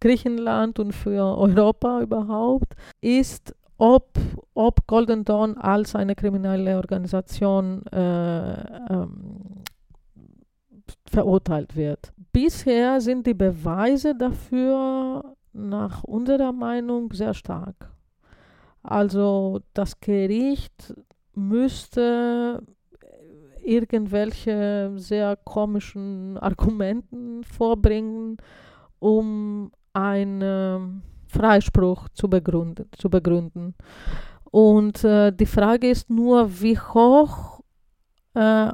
Griechenland 0.00 0.78
und 0.78 0.92
für 0.92 1.36
Europa 1.36 2.00
überhaupt 2.00 2.74
ist, 3.00 3.54
ob, 3.76 4.18
ob 4.54 4.86
Golden 4.86 5.24
Dawn 5.24 5.56
als 5.56 5.94
eine 5.94 6.14
kriminelle 6.14 6.76
Organisation 6.76 7.84
äh, 7.86 8.92
ähm, 8.92 9.62
verurteilt 11.06 11.76
wird. 11.76 12.12
Bisher 12.32 13.00
sind 13.00 13.26
die 13.26 13.34
Beweise 13.34 14.14
dafür 14.14 15.36
nach 15.52 16.04
unserer 16.04 16.52
Meinung 16.52 17.12
sehr 17.12 17.34
stark. 17.34 17.90
Also 18.82 19.60
das 19.74 20.00
Gericht 20.00 20.94
müsste 21.34 22.62
irgendwelche 23.62 24.92
sehr 24.96 25.36
komischen 25.36 26.38
Argumenten 26.38 27.44
vorbringen, 27.44 28.38
um 28.98 29.70
einen 29.92 31.02
Freispruch 31.26 32.08
zu 32.10 32.28
begründen. 32.28 32.88
Zu 32.96 33.10
begründen. 33.10 33.74
Und 34.50 35.04
äh, 35.04 35.32
die 35.32 35.46
Frage 35.46 35.88
ist 35.90 36.10
nur, 36.10 36.60
wie 36.60 36.78
hoch, 36.78 37.60
äh, 38.34 38.70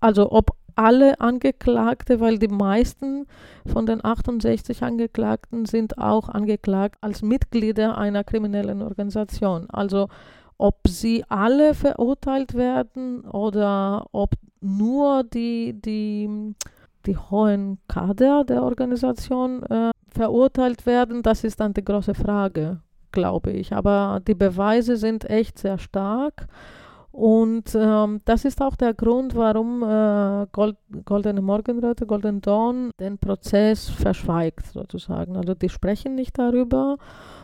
also 0.00 0.30
ob 0.30 0.50
alle 0.76 1.20
Angeklagte, 1.20 2.20
weil 2.20 2.38
die 2.38 2.48
meisten 2.48 3.26
von 3.66 3.86
den 3.86 4.04
68 4.04 4.82
Angeklagten 4.82 5.64
sind 5.64 5.98
auch 5.98 6.28
angeklagt 6.28 6.96
als 7.00 7.22
Mitglieder 7.22 7.98
einer 7.98 8.24
kriminellen 8.24 8.82
Organisation. 8.82 9.68
Also 9.70 10.08
ob 10.58 10.76
sie 10.86 11.24
alle 11.28 11.74
verurteilt 11.74 12.54
werden 12.54 13.22
oder 13.22 14.06
ob 14.12 14.30
nur 14.60 15.24
die, 15.24 15.74
die, 15.80 16.54
die 17.06 17.16
hohen 17.16 17.78
Kader 17.88 18.44
der 18.44 18.62
Organisation 18.62 19.62
äh, 19.64 19.90
verurteilt 20.08 20.86
werden, 20.86 21.22
das 21.22 21.44
ist 21.44 21.60
dann 21.60 21.74
die 21.74 21.84
große 21.84 22.14
Frage, 22.14 22.80
glaube 23.12 23.50
ich. 23.52 23.72
Aber 23.72 24.20
die 24.26 24.34
Beweise 24.34 24.96
sind 24.96 25.28
echt 25.28 25.58
sehr 25.58 25.78
stark. 25.78 26.46
Und 27.16 27.74
ähm, 27.74 28.20
das 28.26 28.44
ist 28.44 28.60
auch 28.60 28.76
der 28.76 28.92
Grund, 28.92 29.34
warum 29.34 29.82
äh, 29.82 30.46
Gold, 30.52 30.76
Goldene 31.06 31.40
Morgenröte, 31.40 32.04
Golden 32.04 32.42
Dawn 32.42 32.90
den 33.00 33.16
Prozess 33.16 33.88
verschweigt, 33.88 34.66
sozusagen. 34.66 35.34
Also 35.34 35.54
die 35.54 35.70
sprechen 35.70 36.14
nicht 36.14 36.38
darüber 36.38 36.98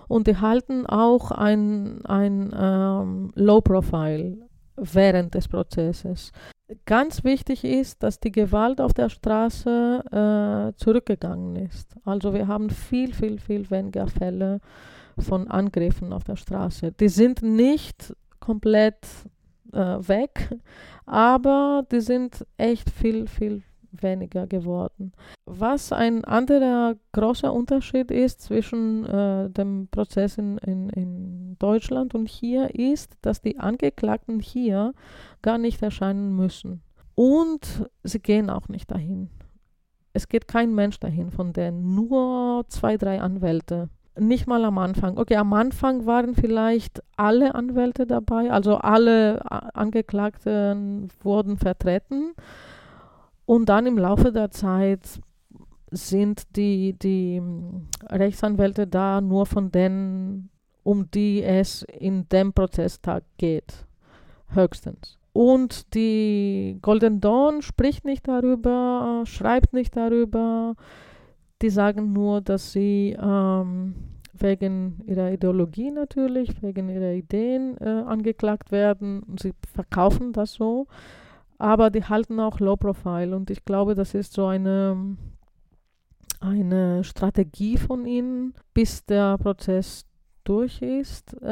und 0.09 0.27
die 0.27 0.37
halten 0.37 0.85
auch 0.85 1.31
ein, 1.31 2.05
ein 2.05 2.55
ähm, 2.55 3.33
Low-Profile 3.35 4.37
während 4.77 5.33
des 5.33 5.49
Prozesses. 5.49 6.33
Ganz 6.85 7.25
wichtig 7.25 7.65
ist, 7.65 8.03
dass 8.03 8.21
die 8.21 8.31
Gewalt 8.31 8.79
auf 8.79 8.93
der 8.93 9.09
Straße 9.09 10.75
äh, 10.75 10.77
zurückgegangen 10.77 11.57
ist. 11.57 11.97
Also 12.05 12.35
wir 12.35 12.47
haben 12.47 12.69
viel, 12.69 13.15
viel, 13.15 13.41
viel 13.41 13.71
weniger 13.71 14.07
Fälle 14.07 14.61
von 15.19 15.49
Angriffen 15.49 16.13
auf 16.13 16.25
der 16.25 16.37
Straße. 16.37 16.93
Die 16.93 17.09
sind 17.09 17.41
nicht 17.41 18.15
komplett 18.39 19.07
äh, 19.73 20.09
weg, 20.09 20.51
aber 21.07 21.85
die 21.91 22.01
sind 22.01 22.47
echt 22.57 22.91
viel, 22.91 23.27
viel 23.27 23.63
weniger 23.93 24.47
geworden. 24.47 25.13
Was 25.45 25.93
ein 25.93 26.25
anderer 26.25 26.97
großer 27.13 27.53
Unterschied 27.53 28.11
ist 28.11 28.41
zwischen 28.41 29.05
äh, 29.05 29.51
dem 29.51 29.89
Prozess 29.91 30.39
in, 30.39 30.59
in, 30.59 30.89
in 30.91 31.57
Deutschland 31.59 32.15
und 32.15 32.29
hier 32.29 32.75
ist, 32.75 33.17
dass 33.23 33.41
die 33.41 33.59
Angeklagten 33.59 34.41
hier 34.41 34.95
gar 35.43 35.59
nicht 35.59 35.83
erscheinen 35.83 36.35
müssen. 36.35 36.83
Und 37.15 37.87
sie 38.03 38.21
gehen 38.21 38.49
auch 38.49 38.69
nicht 38.69 38.91
dahin. 38.91 39.29
Es 40.15 40.29
geht 40.29 40.49
kein 40.49 40.75
Mensch 40.75 40.99
dahin 40.99 41.31
von 41.31 41.53
denen, 41.53 41.95
nur 41.95 42.65
zwei, 42.69 42.97
drei 42.97 43.21
Anwälte. 43.21 43.89
Nicht 44.19 44.47
mal 44.47 44.65
am 44.65 44.77
Anfang. 44.79 45.17
Okay, 45.17 45.37
am 45.37 45.53
Anfang 45.55 46.05
waren 46.05 46.35
vielleicht 46.35 47.03
alle 47.17 47.55
Anwälte 47.55 48.07
dabei, 48.07 48.51
also 48.51 48.77
alle 48.77 49.41
Angeklagten 49.75 51.09
wurden 51.23 51.57
vertreten. 51.57 52.35
Und 53.47 53.69
dann 53.69 53.87
im 53.87 53.99
Laufe 53.99 54.33
der 54.33 54.51
Zeit 54.51 55.01
sind 55.91 56.57
die, 56.57 56.95
die 56.95 57.39
hm, 57.39 57.89
Rechtsanwälte 58.11 58.87
da 58.87 59.21
nur 59.21 59.47
von 59.47 59.71
denen, 59.71 60.51
um 60.83 61.11
die 61.11 61.43
es 61.43 61.83
in 61.83 62.29
dem 62.29 62.53
Prozesstag 62.53 63.25
geht, 63.39 63.87
höchstens. 64.49 65.19
Und 65.33 65.95
die 65.95 66.79
Golden 66.83 67.21
Dawn 67.21 67.63
spricht 67.63 68.05
nicht 68.05 68.29
darüber, 68.29 69.23
schreibt 69.25 69.73
nicht 69.73 69.97
darüber. 69.97 70.75
Die 71.63 71.71
sagen 71.71 72.13
nur, 72.13 72.41
dass 72.41 72.73
sie 72.73 73.17
ähm, 73.21 73.95
wegen 74.35 75.01
ihrer 75.07 75.33
Ideologie 75.33 75.91
natürlich, 75.91 76.63
wegen 76.63 76.89
ihrer 76.89 77.13
Ideen 77.13 77.77
äh, 77.79 77.85
angeklagt 77.89 78.73
werden. 78.73 79.23
Und 79.23 79.41
sie 79.41 79.53
verkaufen 79.73 80.33
das 80.33 80.55
so 80.55 80.89
aber 81.63 81.91
die 81.91 82.03
halten 82.03 82.41
auch 82.41 82.59
Low 82.59 82.77
Profile 82.77 83.37
und 83.37 83.49
ich 83.49 83.65
glaube, 83.65 83.95
das 83.95 84.15
ist 84.15 84.33
so 84.33 84.47
eine, 84.47 85.17
eine 86.41 87.05
Strategie 87.05 87.77
von 87.77 88.05
ihnen, 88.05 88.55
bis 88.75 89.07
der 89.07 89.39
Prozess 89.39 90.05
durch 90.43 90.83
ist. 90.83 91.41
Äh, 91.41 91.47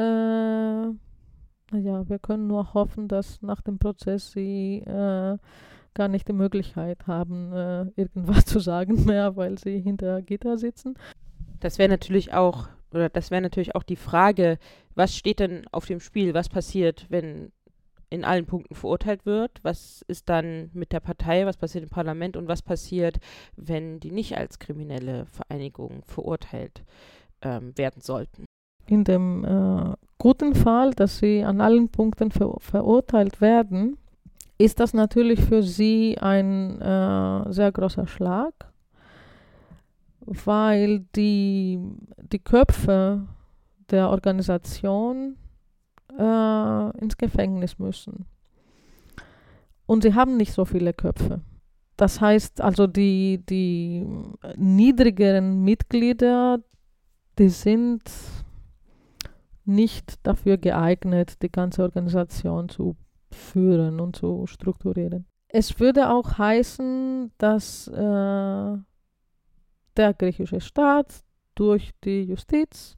naja, 1.71 2.09
wir 2.09 2.19
können 2.21 2.47
nur 2.47 2.73
hoffen, 2.73 3.07
dass 3.07 3.41
nach 3.41 3.61
dem 3.61 3.79
Prozess 3.79 4.33
sie 4.33 4.79
äh, 4.79 5.37
gar 5.93 6.07
nicht 6.07 6.27
die 6.27 6.33
Möglichkeit 6.33 7.07
haben, 7.07 7.53
äh, 7.53 7.85
irgendwas 7.95 8.45
zu 8.45 8.59
sagen 8.59 9.05
mehr, 9.05 9.35
weil 9.35 9.57
sie 9.57 9.79
hinter 9.79 10.21
Gitter 10.21 10.57
sitzen. 10.57 10.95
Das 11.59 11.77
wäre 11.77 11.89
natürlich 11.89 12.33
auch, 12.33 12.67
oder 12.91 13.09
das 13.09 13.31
wäre 13.31 13.41
natürlich 13.41 13.75
auch 13.75 13.83
die 13.83 13.95
Frage, 13.95 14.57
was 14.95 15.15
steht 15.15 15.39
denn 15.39 15.65
auf 15.71 15.85
dem 15.85 15.99
Spiel? 15.99 16.33
Was 16.33 16.49
passiert, 16.49 17.05
wenn 17.09 17.51
in 18.11 18.25
allen 18.25 18.45
Punkten 18.45 18.75
verurteilt 18.75 19.25
wird. 19.25 19.51
Was 19.63 20.03
ist 20.07 20.29
dann 20.29 20.69
mit 20.73 20.91
der 20.91 20.99
Partei, 20.99 21.45
was 21.45 21.57
passiert 21.57 21.85
im 21.85 21.89
Parlament 21.89 22.37
und 22.37 22.47
was 22.47 22.61
passiert, 22.61 23.19
wenn 23.55 23.99
die 23.99 24.11
nicht 24.11 24.37
als 24.37 24.59
kriminelle 24.59 25.25
Vereinigung 25.25 26.03
verurteilt 26.03 26.83
ähm, 27.41 27.75
werden 27.77 28.01
sollten? 28.01 28.45
In 28.85 29.05
dem 29.05 29.45
äh, 29.45 29.95
guten 30.17 30.53
Fall, 30.53 30.91
dass 30.91 31.19
sie 31.19 31.43
an 31.43 31.61
allen 31.61 31.89
Punkten 31.89 32.31
ver 32.31 32.57
verurteilt 32.59 33.39
werden, 33.39 33.97
ist 34.63 34.79
das 34.79 34.93
natürlich 34.93 35.41
für 35.41 35.63
sie 35.63 36.17
ein 36.19 36.79
äh, 36.81 37.51
sehr 37.51 37.71
großer 37.71 38.07
Schlag, 38.07 38.53
weil 40.25 41.05
die, 41.15 41.79
die 42.31 42.39
Köpfe 42.39 43.27
der 43.89 44.09
Organisation 44.09 45.37
äh, 46.17 46.97
ins 46.99 47.17
Gefängnis 47.17 47.79
müssen. 47.79 48.25
Und 49.85 50.03
sie 50.03 50.13
haben 50.13 50.37
nicht 50.37 50.53
so 50.53 50.65
viele 50.65 50.93
Köpfe. 50.93 51.41
Das 51.97 52.21
heißt 52.21 52.61
also, 52.61 52.87
die, 52.87 53.43
die 53.47 54.07
niedrigeren 54.55 55.63
Mitglieder, 55.63 56.59
die 57.37 57.49
sind 57.49 58.01
nicht 59.65 60.25
dafür 60.25 60.57
geeignet, 60.57 61.41
die 61.41 61.51
ganze 61.51 61.83
Organisation 61.83 62.69
zu 62.69 62.95
führen 63.35 63.99
und 63.99 64.15
zu 64.15 64.45
strukturieren. 64.47 65.25
Es 65.47 65.79
würde 65.79 66.09
auch 66.09 66.37
heißen, 66.37 67.31
dass 67.37 67.87
äh, 67.87 68.77
der 69.97 70.13
griechische 70.17 70.61
Staat 70.61 71.23
durch 71.55 71.91
die 72.03 72.23
Justiz 72.23 72.95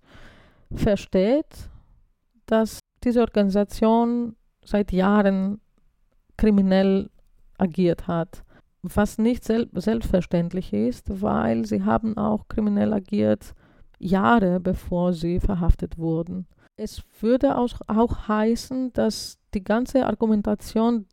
versteht, 0.71 1.69
dass 2.45 2.79
diese 3.03 3.21
Organisation 3.21 4.35
seit 4.63 4.91
Jahren 4.91 5.59
kriminell 6.37 7.09
agiert 7.57 8.07
hat. 8.07 8.43
Was 8.81 9.17
nicht 9.17 9.43
sel 9.43 9.69
selbstverständlich 9.73 10.73
ist, 10.73 11.21
weil 11.21 11.65
sie 11.65 11.83
haben 11.83 12.17
auch 12.17 12.47
kriminell 12.47 12.93
agiert 12.93 13.53
Jahre 13.99 14.59
bevor 14.59 15.13
sie 15.13 15.39
verhaftet 15.39 15.97
wurden. 15.97 16.47
Es 16.75 17.03
würde 17.21 17.57
auch, 17.57 17.79
auch 17.87 18.27
heißen, 18.27 18.91
dass 18.93 19.39
die 19.53 19.63
ganze 19.63 20.05
Argumentation, 20.05 21.05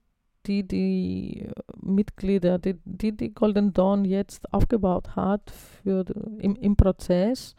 die 0.46 0.66
die 0.66 1.48
Mitglieder, 1.80 2.58
die 2.58 2.76
die, 2.84 3.16
die 3.16 3.34
Golden 3.34 3.72
Dawn 3.72 4.04
jetzt 4.04 4.52
aufgebaut 4.52 5.14
hat 5.16 5.50
für, 5.50 6.04
im, 6.38 6.56
im 6.56 6.76
Prozess, 6.76 7.54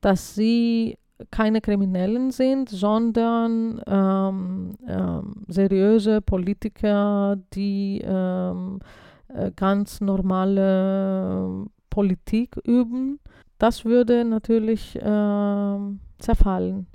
dass 0.00 0.34
sie 0.34 0.96
keine 1.30 1.60
Kriminellen 1.60 2.30
sind, 2.30 2.70
sondern 2.70 3.82
ähm, 3.86 4.72
ähm, 4.86 5.44
seriöse 5.48 6.22
Politiker, 6.22 7.36
die 7.52 8.00
ähm, 8.02 8.80
äh, 9.28 9.50
ganz 9.54 10.00
normale 10.00 11.66
Politik 11.90 12.56
üben. 12.64 13.20
Das 13.58 13.84
würde 13.84 14.24
natürlich 14.24 14.98
ähm, 15.02 16.00
zerfallen, 16.18 16.86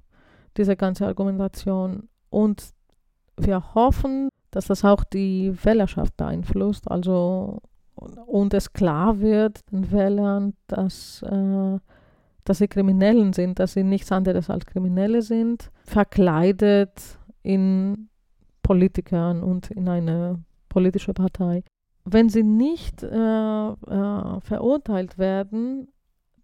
diese 0.57 0.75
ganze 0.75 1.05
Argumentation. 1.05 2.09
Und 2.29 2.74
wir 3.37 3.73
hoffen, 3.75 4.29
dass 4.51 4.67
das 4.67 4.85
auch 4.85 5.03
die 5.03 5.53
Wählerschaft 5.63 6.15
beeinflusst, 6.17 6.89
also 6.89 7.61
und 7.95 8.53
es 8.53 8.73
klar 8.73 9.19
wird 9.19 9.71
den 9.71 9.91
Wählern, 9.91 10.53
dass 10.67 11.21
äh, 11.23 11.79
dass 12.45 12.59
sie 12.59 12.67
Kriminellen 12.67 13.33
sind, 13.33 13.59
dass 13.59 13.73
sie 13.73 13.83
nichts 13.83 14.11
anderes 14.11 14.49
als 14.49 14.65
Kriminelle 14.65 15.21
sind, 15.21 15.71
verkleidet 15.83 17.19
in 17.41 18.07
Politikern 18.61 19.43
und 19.43 19.71
in 19.71 19.89
eine 19.89 20.43
politische 20.69 21.13
Partei. 21.13 21.63
Wenn 22.05 22.29
sie 22.29 22.43
nicht 22.43 23.01
äh, 23.01 23.07
äh, 23.07 24.39
verurteilt 24.41 25.17
werden, 25.17 25.87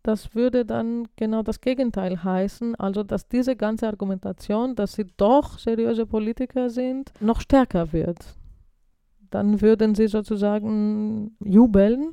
das 0.04 0.36
würde 0.36 0.66
dann 0.66 1.08
genau 1.16 1.44
das 1.44 1.62
Gegenteil 1.62 2.24
heißen, 2.24 2.76
also 2.76 3.04
dass 3.04 3.28
diese 3.28 3.56
ganze 3.56 3.88
Argumentation, 3.88 4.76
dass 4.76 4.94
sie 4.94 5.06
doch 5.18 5.60
seriöse 5.60 6.06
Politiker 6.06 6.70
sind, 6.70 7.12
noch 7.20 7.42
stärker 7.42 7.94
wird. 7.94 8.18
Dann 9.30 9.62
würden 9.62 9.96
sie 9.96 10.08
sozusagen 10.08 11.36
jubeln 11.40 12.12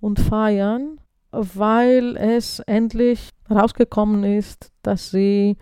und 0.00 0.20
feiern 0.20 1.00
weil 1.36 2.16
es 2.16 2.60
endlich 2.60 3.30
rausgekommen 3.50 4.24
ist, 4.24 4.72
dass 4.82 5.10
sie 5.10 5.56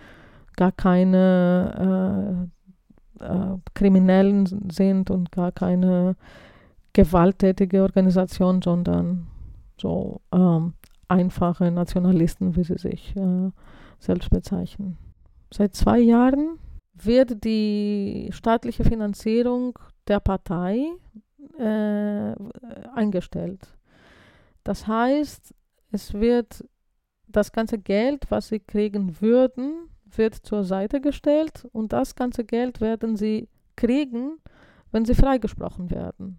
gar 0.56 0.72
keine 0.72 2.48
äh, 3.20 3.24
äh, 3.24 3.58
Kriminellen 3.74 4.70
sind 4.70 5.10
und 5.10 5.32
gar 5.32 5.50
keine 5.50 6.16
gewalttätige 6.92 7.82
Organisation, 7.82 8.62
sondern 8.62 9.26
so 9.80 10.20
ähm, 10.32 10.74
einfache 11.14 11.70
Nationalisten, 11.70 12.56
wie 12.56 12.64
sie 12.64 12.78
sich 12.78 13.14
äh, 13.16 13.50
selbst 13.98 14.30
bezeichnen. 14.30 14.98
Seit 15.52 15.74
zwei 15.74 16.00
Jahren 16.00 16.58
wird 16.94 17.44
die 17.44 18.28
staatliche 18.32 18.84
Finanzierung 18.84 19.78
der 20.08 20.20
Partei 20.20 20.86
äh, 21.58 22.34
eingestellt. 22.94 23.66
Das 24.64 24.86
heißt, 24.86 25.54
es 25.92 26.14
wird 26.14 26.64
das 27.28 27.52
ganze 27.52 27.78
Geld, 27.78 28.30
was 28.30 28.48
sie 28.48 28.60
kriegen 28.60 29.20
würden, 29.20 29.88
wird 30.04 30.34
zur 30.34 30.64
Seite 30.64 31.00
gestellt 31.00 31.66
und 31.72 31.92
das 31.92 32.14
ganze 32.14 32.44
Geld 32.44 32.80
werden 32.80 33.16
sie 33.16 33.48
kriegen, 33.76 34.38
wenn 34.92 35.04
sie 35.04 35.14
freigesprochen 35.14 35.90
werden. 35.90 36.38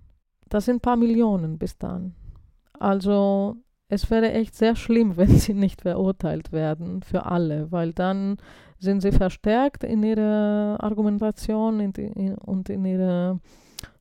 Das 0.49 0.65
sind 0.65 0.77
ein 0.77 0.81
paar 0.81 0.95
Millionen 0.95 1.57
bis 1.57 1.77
dann. 1.77 2.15
Also 2.79 3.57
es 3.87 4.09
wäre 4.09 4.31
echt 4.31 4.55
sehr 4.55 4.75
schlimm, 4.75 5.17
wenn 5.17 5.29
sie 5.29 5.53
nicht 5.53 5.81
verurteilt 5.81 6.51
werden 6.51 7.03
für 7.03 7.25
alle, 7.25 7.71
weil 7.71 7.93
dann 7.93 8.37
sind 8.79 9.01
sie 9.01 9.11
verstärkt 9.11 9.83
in 9.83 10.03
ihrer 10.03 10.77
Argumentation 10.79 11.79
in 11.79 11.91
in, 11.91 12.35
und 12.35 12.69
in 12.69 12.85
ihrer 12.85 13.39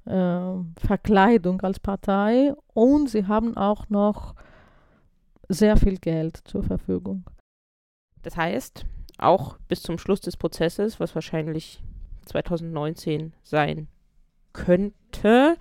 äh, 0.04 0.80
Verkleidung 0.80 1.60
als 1.62 1.78
Partei 1.78 2.52
und 2.74 3.08
sie 3.08 3.26
haben 3.26 3.56
auch 3.56 3.88
noch 3.88 4.34
sehr 5.48 5.76
viel 5.76 5.98
Geld 5.98 6.38
zur 6.44 6.62
Verfügung. 6.62 7.24
Das 8.22 8.36
heißt, 8.36 8.86
auch 9.18 9.58
bis 9.68 9.82
zum 9.82 9.98
Schluss 9.98 10.20
des 10.20 10.36
Prozesses, 10.36 10.98
was 10.98 11.14
wahrscheinlich 11.14 11.82
2019 12.26 13.34
sein 13.42 13.88
könnte, 14.52 15.56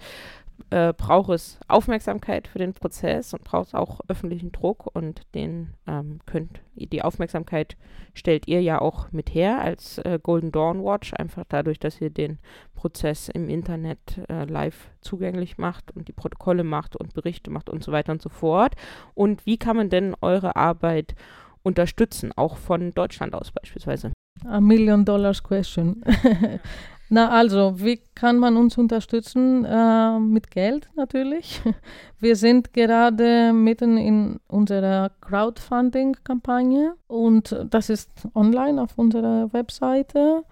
äh, 0.70 0.94
braucht 0.94 1.30
es 1.32 1.60
Aufmerksamkeit 1.68 2.48
für 2.48 2.60
den 2.60 2.74
Prozess 2.74 3.34
und 3.34 3.44
braucht 3.44 3.74
auch 3.74 4.02
öffentlichen 4.08 4.52
Druck 4.52 4.90
und 4.96 5.22
den 5.34 5.74
ähm, 5.88 6.20
könnt 6.26 6.62
die 6.76 7.02
Aufmerksamkeit 7.02 7.78
stellt 8.14 8.48
ihr 8.48 8.62
ja 8.62 8.80
auch 8.80 9.12
mit 9.12 9.34
her 9.34 9.62
als 9.62 9.98
äh, 10.00 10.20
Golden 10.22 10.52
Dawn 10.52 10.84
Watch, 10.84 11.14
einfach 11.14 11.44
dadurch, 11.48 11.80
dass 11.80 12.02
ihr 12.02 12.10
den 12.10 12.40
Prozess 12.76 13.30
im 13.30 13.50
Internet 13.50 14.20
äh, 14.30 14.46
live 14.46 14.90
zugänglich 15.02 15.58
macht 15.58 15.96
und 15.96 16.08
die 16.08 16.14
Protokolle 16.14 16.64
macht 16.64 16.96
und 16.96 17.14
Berichte 17.14 17.50
macht 17.52 17.70
und 17.70 17.84
so 17.84 17.92
weiter 17.92 18.12
und 18.12 18.22
so 18.22 18.30
fort. 18.30 18.76
Und 19.14 19.46
wie 19.46 19.58
kann 19.58 19.78
man 19.78 19.90
denn 19.90 20.16
eure 20.22 20.56
Arbeit 20.56 21.16
unterstützen, 21.64 22.32
auch 22.36 22.58
von 22.58 22.92
Deutschland 22.92 23.34
aus 23.34 23.52
beispielsweise? 23.52 24.12
A 24.46 24.60
Million 24.60 25.06
Dollars 25.06 25.42
Question. 25.44 26.04
Na 27.16 27.30
also, 27.30 27.76
wie 27.78 28.02
kann 28.16 28.40
man 28.40 28.58
uns 28.58 28.76
unterstützen? 28.76 29.66
Äh, 29.66 30.20
mit 30.20 30.50
Geld 30.50 30.90
natürlich. 30.96 31.62
Wir 32.20 32.36
sind 32.36 32.74
gerade 32.74 33.54
mitten 33.54 33.98
in 33.98 34.40
unserer 34.48 35.12
Crowdfunding-Kampagne 35.22 36.96
und 37.06 37.56
das 37.70 37.92
ist 37.92 38.10
online 38.34 38.82
auf 38.82 38.98
unserer 38.98 39.54
Webseite. 39.54 40.44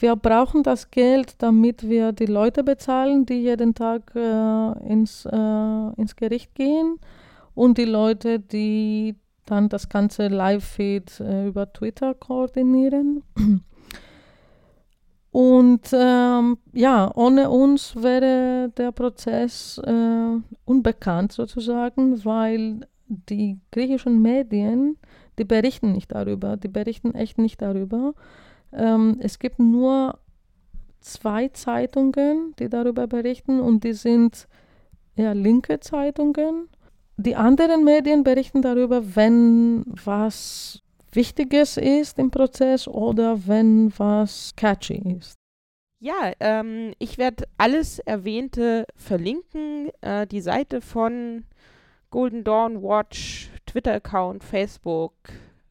Wir 0.00 0.16
brauchen 0.16 0.62
das 0.62 0.90
Geld, 0.90 1.34
damit 1.42 1.86
wir 1.86 2.12
die 2.12 2.24
Leute 2.24 2.64
bezahlen, 2.64 3.26
die 3.26 3.42
jeden 3.42 3.74
Tag 3.74 4.10
äh, 4.14 4.90
ins, 4.90 5.26
äh, 5.26 6.00
ins 6.00 6.16
Gericht 6.16 6.54
gehen 6.54 6.96
und 7.54 7.76
die 7.76 7.84
Leute, 7.84 8.40
die 8.40 9.14
dann 9.44 9.68
das 9.68 9.90
ganze 9.90 10.28
Live-Feed 10.28 11.20
äh, 11.20 11.48
über 11.48 11.70
Twitter 11.70 12.14
koordinieren. 12.14 13.24
Und 15.38 15.90
ähm, 15.92 16.58
ja, 16.72 17.12
ohne 17.14 17.48
uns 17.48 17.94
wäre 17.94 18.72
der 18.76 18.90
Prozess 18.90 19.80
äh, 19.86 20.40
unbekannt 20.64 21.30
sozusagen, 21.30 22.24
weil 22.24 22.80
die 23.06 23.60
griechischen 23.70 24.20
Medien, 24.20 24.96
die 25.38 25.44
berichten 25.44 25.92
nicht 25.92 26.10
darüber, 26.10 26.56
die 26.56 26.66
berichten 26.66 27.14
echt 27.14 27.38
nicht 27.38 27.62
darüber. 27.62 28.14
Ähm, 28.72 29.18
es 29.20 29.38
gibt 29.38 29.60
nur 29.60 30.18
zwei 30.98 31.46
Zeitungen, 31.50 32.52
die 32.58 32.68
darüber 32.68 33.06
berichten 33.06 33.60
und 33.60 33.84
die 33.84 33.92
sind 33.92 34.48
eher 35.14 35.36
linke 35.36 35.78
Zeitungen. 35.78 36.68
Die 37.16 37.36
anderen 37.36 37.84
Medien 37.84 38.24
berichten 38.24 38.60
darüber, 38.60 39.14
wenn 39.14 39.84
was 39.86 40.82
Wichtiges 41.12 41.76
ist 41.76 42.18
im 42.18 42.30
Prozess 42.30 42.86
oder 42.86 43.46
wenn 43.46 43.92
was 43.98 44.52
catchy 44.56 45.16
ist. 45.18 45.34
Ja, 46.00 46.32
ähm, 46.38 46.92
ich 46.98 47.18
werde 47.18 47.44
alles 47.56 47.98
Erwähnte 47.98 48.86
verlinken. 48.94 49.90
Äh, 50.00 50.26
die 50.26 50.40
Seite 50.40 50.80
von 50.80 51.44
Golden 52.10 52.44
Dawn 52.44 52.82
Watch, 52.82 53.50
Twitter-Account, 53.66 54.44
Facebook, 54.44 55.12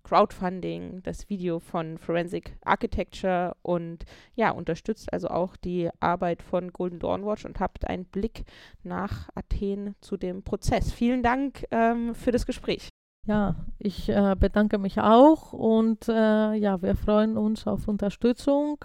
Crowdfunding, 0.04 1.02
das 1.04 1.30
Video 1.30 1.60
von 1.60 1.98
Forensic 1.98 2.58
Architecture 2.64 3.56
und 3.62 4.06
ja, 4.36 4.52
unterstützt 4.52 5.12
also 5.12 5.30
auch 5.30 5.56
die 5.58 5.90
Arbeit 6.00 6.42
von 6.42 6.72
Golden 6.72 7.00
Dawn 7.00 7.26
Watch 7.26 7.46
und 7.46 7.60
habt 7.60 7.88
einen 7.88 8.06
Blick 8.06 8.44
nach 8.84 9.30
Athen 9.36 9.96
zu 10.02 10.18
dem 10.18 10.44
Prozess. 10.44 10.92
Vielen 10.94 11.24
Dank 11.24 11.66
ähm, 11.72 12.16
für 12.16 12.32
das 12.32 12.46
Gespräch. 12.46 12.90
Ja, 13.28 13.56
ich 13.78 14.08
äh, 14.08 14.36
bedanke 14.40 14.78
mich 14.78 15.02
auch 15.02 15.52
und 15.52 16.08
äh, 16.08 16.54
ja, 16.54 16.82
wir 16.82 16.96
freuen 16.96 17.36
uns 17.36 17.68
auf 17.68 17.90
Unterstützung. 17.90 18.78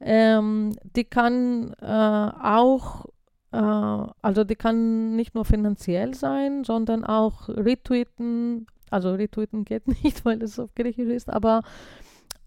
Ähm, 0.00 0.72
die 0.96 1.04
kann 1.04 1.74
äh, 1.82 1.86
auch, 1.86 3.04
äh, 3.52 3.58
also 3.58 4.44
die 4.44 4.56
kann 4.56 5.16
nicht 5.16 5.34
nur 5.34 5.44
finanziell 5.44 6.14
sein, 6.14 6.64
sondern 6.64 7.04
auch 7.04 7.50
retweeten. 7.50 8.66
Also 8.88 9.12
retweeten 9.12 9.66
geht 9.66 9.86
nicht, 10.02 10.24
weil 10.24 10.42
es 10.42 10.58
auf 10.58 10.74
Griechisch 10.74 11.10
ist, 11.10 11.28
aber 11.28 11.60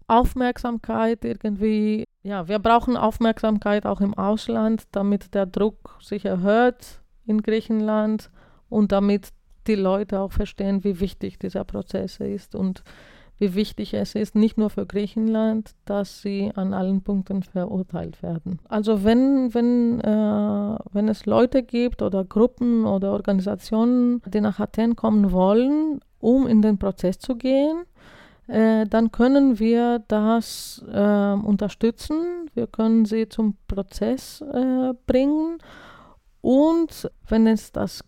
Aufmerksamkeit 0.08 1.24
irgendwie, 1.24 2.04
ja, 2.24 2.48
wir 2.48 2.58
brauchen 2.58 2.96
Aufmerksamkeit 2.96 3.86
auch 3.86 4.00
im 4.00 4.14
Ausland, 4.14 4.88
damit 4.90 5.34
der 5.34 5.46
Druck 5.46 5.98
sich 6.02 6.24
erhöht 6.24 7.00
in 7.26 7.42
Griechenland 7.42 8.28
und 8.68 8.90
damit 8.90 9.28
die 9.68 9.74
Leute 9.74 10.20
auch 10.20 10.32
verstehen, 10.32 10.82
wie 10.84 11.00
wichtig 11.00 11.38
dieser 11.38 11.64
Prozess 11.64 12.18
ist 12.18 12.54
und 12.54 12.82
wie 13.38 13.54
wichtig 13.54 13.94
es 13.94 14.14
ist, 14.14 14.34
nicht 14.34 14.58
nur 14.58 14.68
für 14.68 14.84
Griechenland, 14.84 15.70
dass 15.84 16.22
sie 16.22 16.50
an 16.54 16.74
allen 16.74 17.02
Punkten 17.02 17.44
verurteilt 17.44 18.20
werden. 18.22 18.58
Also 18.68 19.04
wenn, 19.04 19.54
wenn, 19.54 20.00
äh, 20.00 20.78
wenn 20.92 21.08
es 21.08 21.24
Leute 21.24 21.62
gibt 21.62 22.02
oder 22.02 22.24
Gruppen 22.24 22.84
oder 22.84 23.12
Organisationen, 23.12 24.20
die 24.26 24.40
nach 24.40 24.58
Athen 24.58 24.96
kommen 24.96 25.30
wollen, 25.30 26.00
um 26.18 26.48
in 26.48 26.62
den 26.62 26.78
Prozess 26.78 27.20
zu 27.20 27.36
gehen, 27.36 27.84
äh, 28.48 28.86
dann 28.86 29.12
können 29.12 29.58
wir 29.58 30.00
das 30.08 30.84
äh, 30.92 31.32
unterstützen. 31.32 32.50
Wir 32.54 32.66
können 32.66 33.04
sie 33.04 33.28
zum 33.28 33.56
Prozess 33.68 34.40
äh, 34.40 34.94
bringen. 35.06 35.58
Und 36.40 37.10
wenn 37.28 37.46
es 37.46 37.72
das 37.72 38.02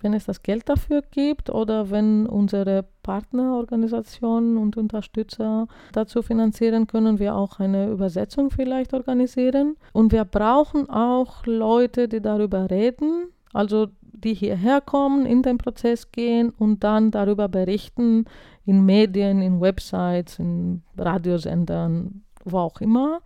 wenn 0.00 0.14
es 0.14 0.26
das 0.26 0.42
Geld 0.42 0.68
dafür 0.68 1.02
gibt 1.10 1.50
oder 1.50 1.90
wenn 1.90 2.26
unsere 2.26 2.84
Partnerorganisationen 3.02 4.56
und 4.56 4.76
Unterstützer 4.76 5.68
dazu 5.92 6.22
finanzieren, 6.22 6.86
können 6.86 7.18
wir 7.18 7.34
auch 7.34 7.58
eine 7.58 7.88
Übersetzung 7.90 8.50
vielleicht 8.50 8.94
organisieren. 8.94 9.76
Und 9.92 10.12
wir 10.12 10.24
brauchen 10.24 10.88
auch 10.88 11.44
Leute, 11.46 12.08
die 12.08 12.20
darüber 12.20 12.70
reden, 12.70 13.28
also 13.52 13.88
die 14.12 14.34
hierher 14.34 14.80
kommen, 14.80 15.26
in 15.26 15.42
den 15.42 15.58
Prozess 15.58 16.12
gehen 16.12 16.50
und 16.50 16.84
dann 16.84 17.10
darüber 17.10 17.48
berichten 17.48 18.24
in 18.66 18.84
Medien, 18.84 19.40
in 19.42 19.60
Websites, 19.60 20.38
in 20.38 20.82
Radiosendern, 20.96 22.22
wo 22.44 22.58
auch 22.58 22.80
immer. 22.80 23.20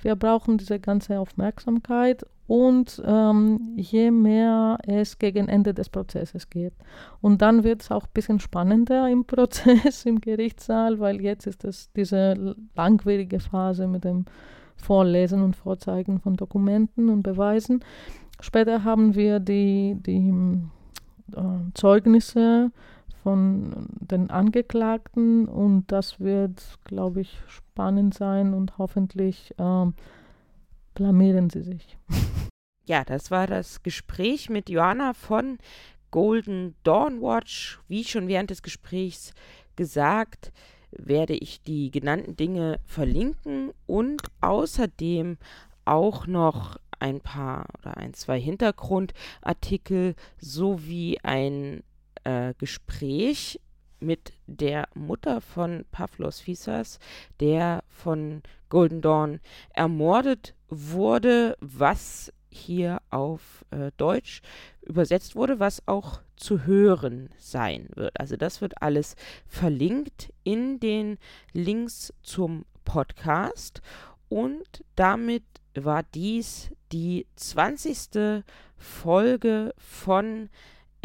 Wir 0.00 0.14
brauchen 0.14 0.58
diese 0.58 0.78
ganze 0.78 1.18
Aufmerksamkeit 1.18 2.24
und 2.46 3.02
ähm, 3.04 3.74
je 3.76 4.10
mehr 4.10 4.78
es 4.86 5.18
gegen 5.18 5.48
Ende 5.48 5.74
des 5.74 5.88
Prozesses 5.88 6.48
geht. 6.48 6.74
Und 7.20 7.42
dann 7.42 7.64
wird 7.64 7.82
es 7.82 7.90
auch 7.90 8.04
ein 8.04 8.12
bisschen 8.14 8.38
spannender 8.40 9.08
im 9.08 9.24
Prozess, 9.26 10.04
im 10.04 10.20
Gerichtssaal, 10.20 11.00
weil 11.00 11.20
jetzt 11.20 11.46
ist 11.46 11.64
es 11.64 11.90
diese 11.92 12.56
langwierige 12.74 13.40
Phase 13.40 13.86
mit 13.88 14.04
dem 14.04 14.26
Vorlesen 14.76 15.42
und 15.42 15.56
Vorzeigen 15.56 16.20
von 16.20 16.36
Dokumenten 16.36 17.08
und 17.08 17.22
Beweisen. 17.22 17.82
Später 18.40 18.84
haben 18.84 19.14
wir 19.14 19.40
die, 19.40 19.96
die 19.98 20.32
äh, 21.34 21.72
Zeugnisse 21.74 22.70
von 23.22 23.88
den 23.98 24.30
Angeklagten 24.30 25.48
und 25.48 25.90
das 25.90 26.20
wird, 26.20 26.62
glaube 26.84 27.22
ich, 27.22 27.40
spannend 27.48 28.14
sein 28.14 28.54
und 28.54 28.78
hoffentlich 28.78 29.52
äh, 29.58 29.86
blamieren 30.96 31.48
sie 31.50 31.62
sich. 31.62 31.96
Ja, 32.88 33.04
das 33.04 33.30
war 33.30 33.46
das 33.46 33.82
Gespräch 33.82 34.48
mit 34.48 34.68
Joanna 34.68 35.12
von 35.12 35.58
Golden 36.10 36.74
Dawn 36.82 37.20
Watch. 37.20 37.80
Wie 37.88 38.04
schon 38.04 38.28
während 38.28 38.50
des 38.50 38.62
Gesprächs 38.62 39.32
gesagt, 39.76 40.52
werde 40.90 41.34
ich 41.34 41.62
die 41.62 41.90
genannten 41.90 42.36
Dinge 42.36 42.78
verlinken 42.84 43.72
und 43.86 44.22
außerdem 44.40 45.36
auch 45.84 46.26
noch 46.26 46.78
ein 46.98 47.20
paar 47.20 47.66
oder 47.78 47.96
ein, 47.96 48.14
zwei 48.14 48.40
Hintergrundartikel 48.40 50.14
sowie 50.38 51.18
ein 51.22 51.82
äh, 52.24 52.54
Gespräch 52.58 53.60
mit 54.00 54.32
der 54.46 54.88
Mutter 54.94 55.40
von 55.40 55.84
Pavlos 55.90 56.40
Fisas, 56.40 56.98
der 57.40 57.84
von 57.88 58.42
Golden 58.68 59.00
Dawn 59.00 59.40
ermordet 59.74 60.54
wurde, 60.68 61.56
was 61.60 62.32
hier 62.48 63.00
auf 63.10 63.64
äh, 63.70 63.90
Deutsch 63.96 64.42
übersetzt 64.82 65.36
wurde, 65.36 65.60
was 65.60 65.86
auch 65.86 66.20
zu 66.36 66.64
hören 66.66 67.30
sein 67.38 67.88
wird. 67.94 68.18
Also 68.18 68.36
das 68.36 68.60
wird 68.60 68.82
alles 68.82 69.16
verlinkt 69.46 70.32
in 70.44 70.80
den 70.80 71.18
Links 71.52 72.12
zum 72.22 72.64
Podcast 72.84 73.82
und 74.28 74.84
damit 74.94 75.44
war 75.74 76.02
dies 76.02 76.70
die 76.92 77.26
20. 77.36 78.44
Folge 78.76 79.74
von 79.78 80.48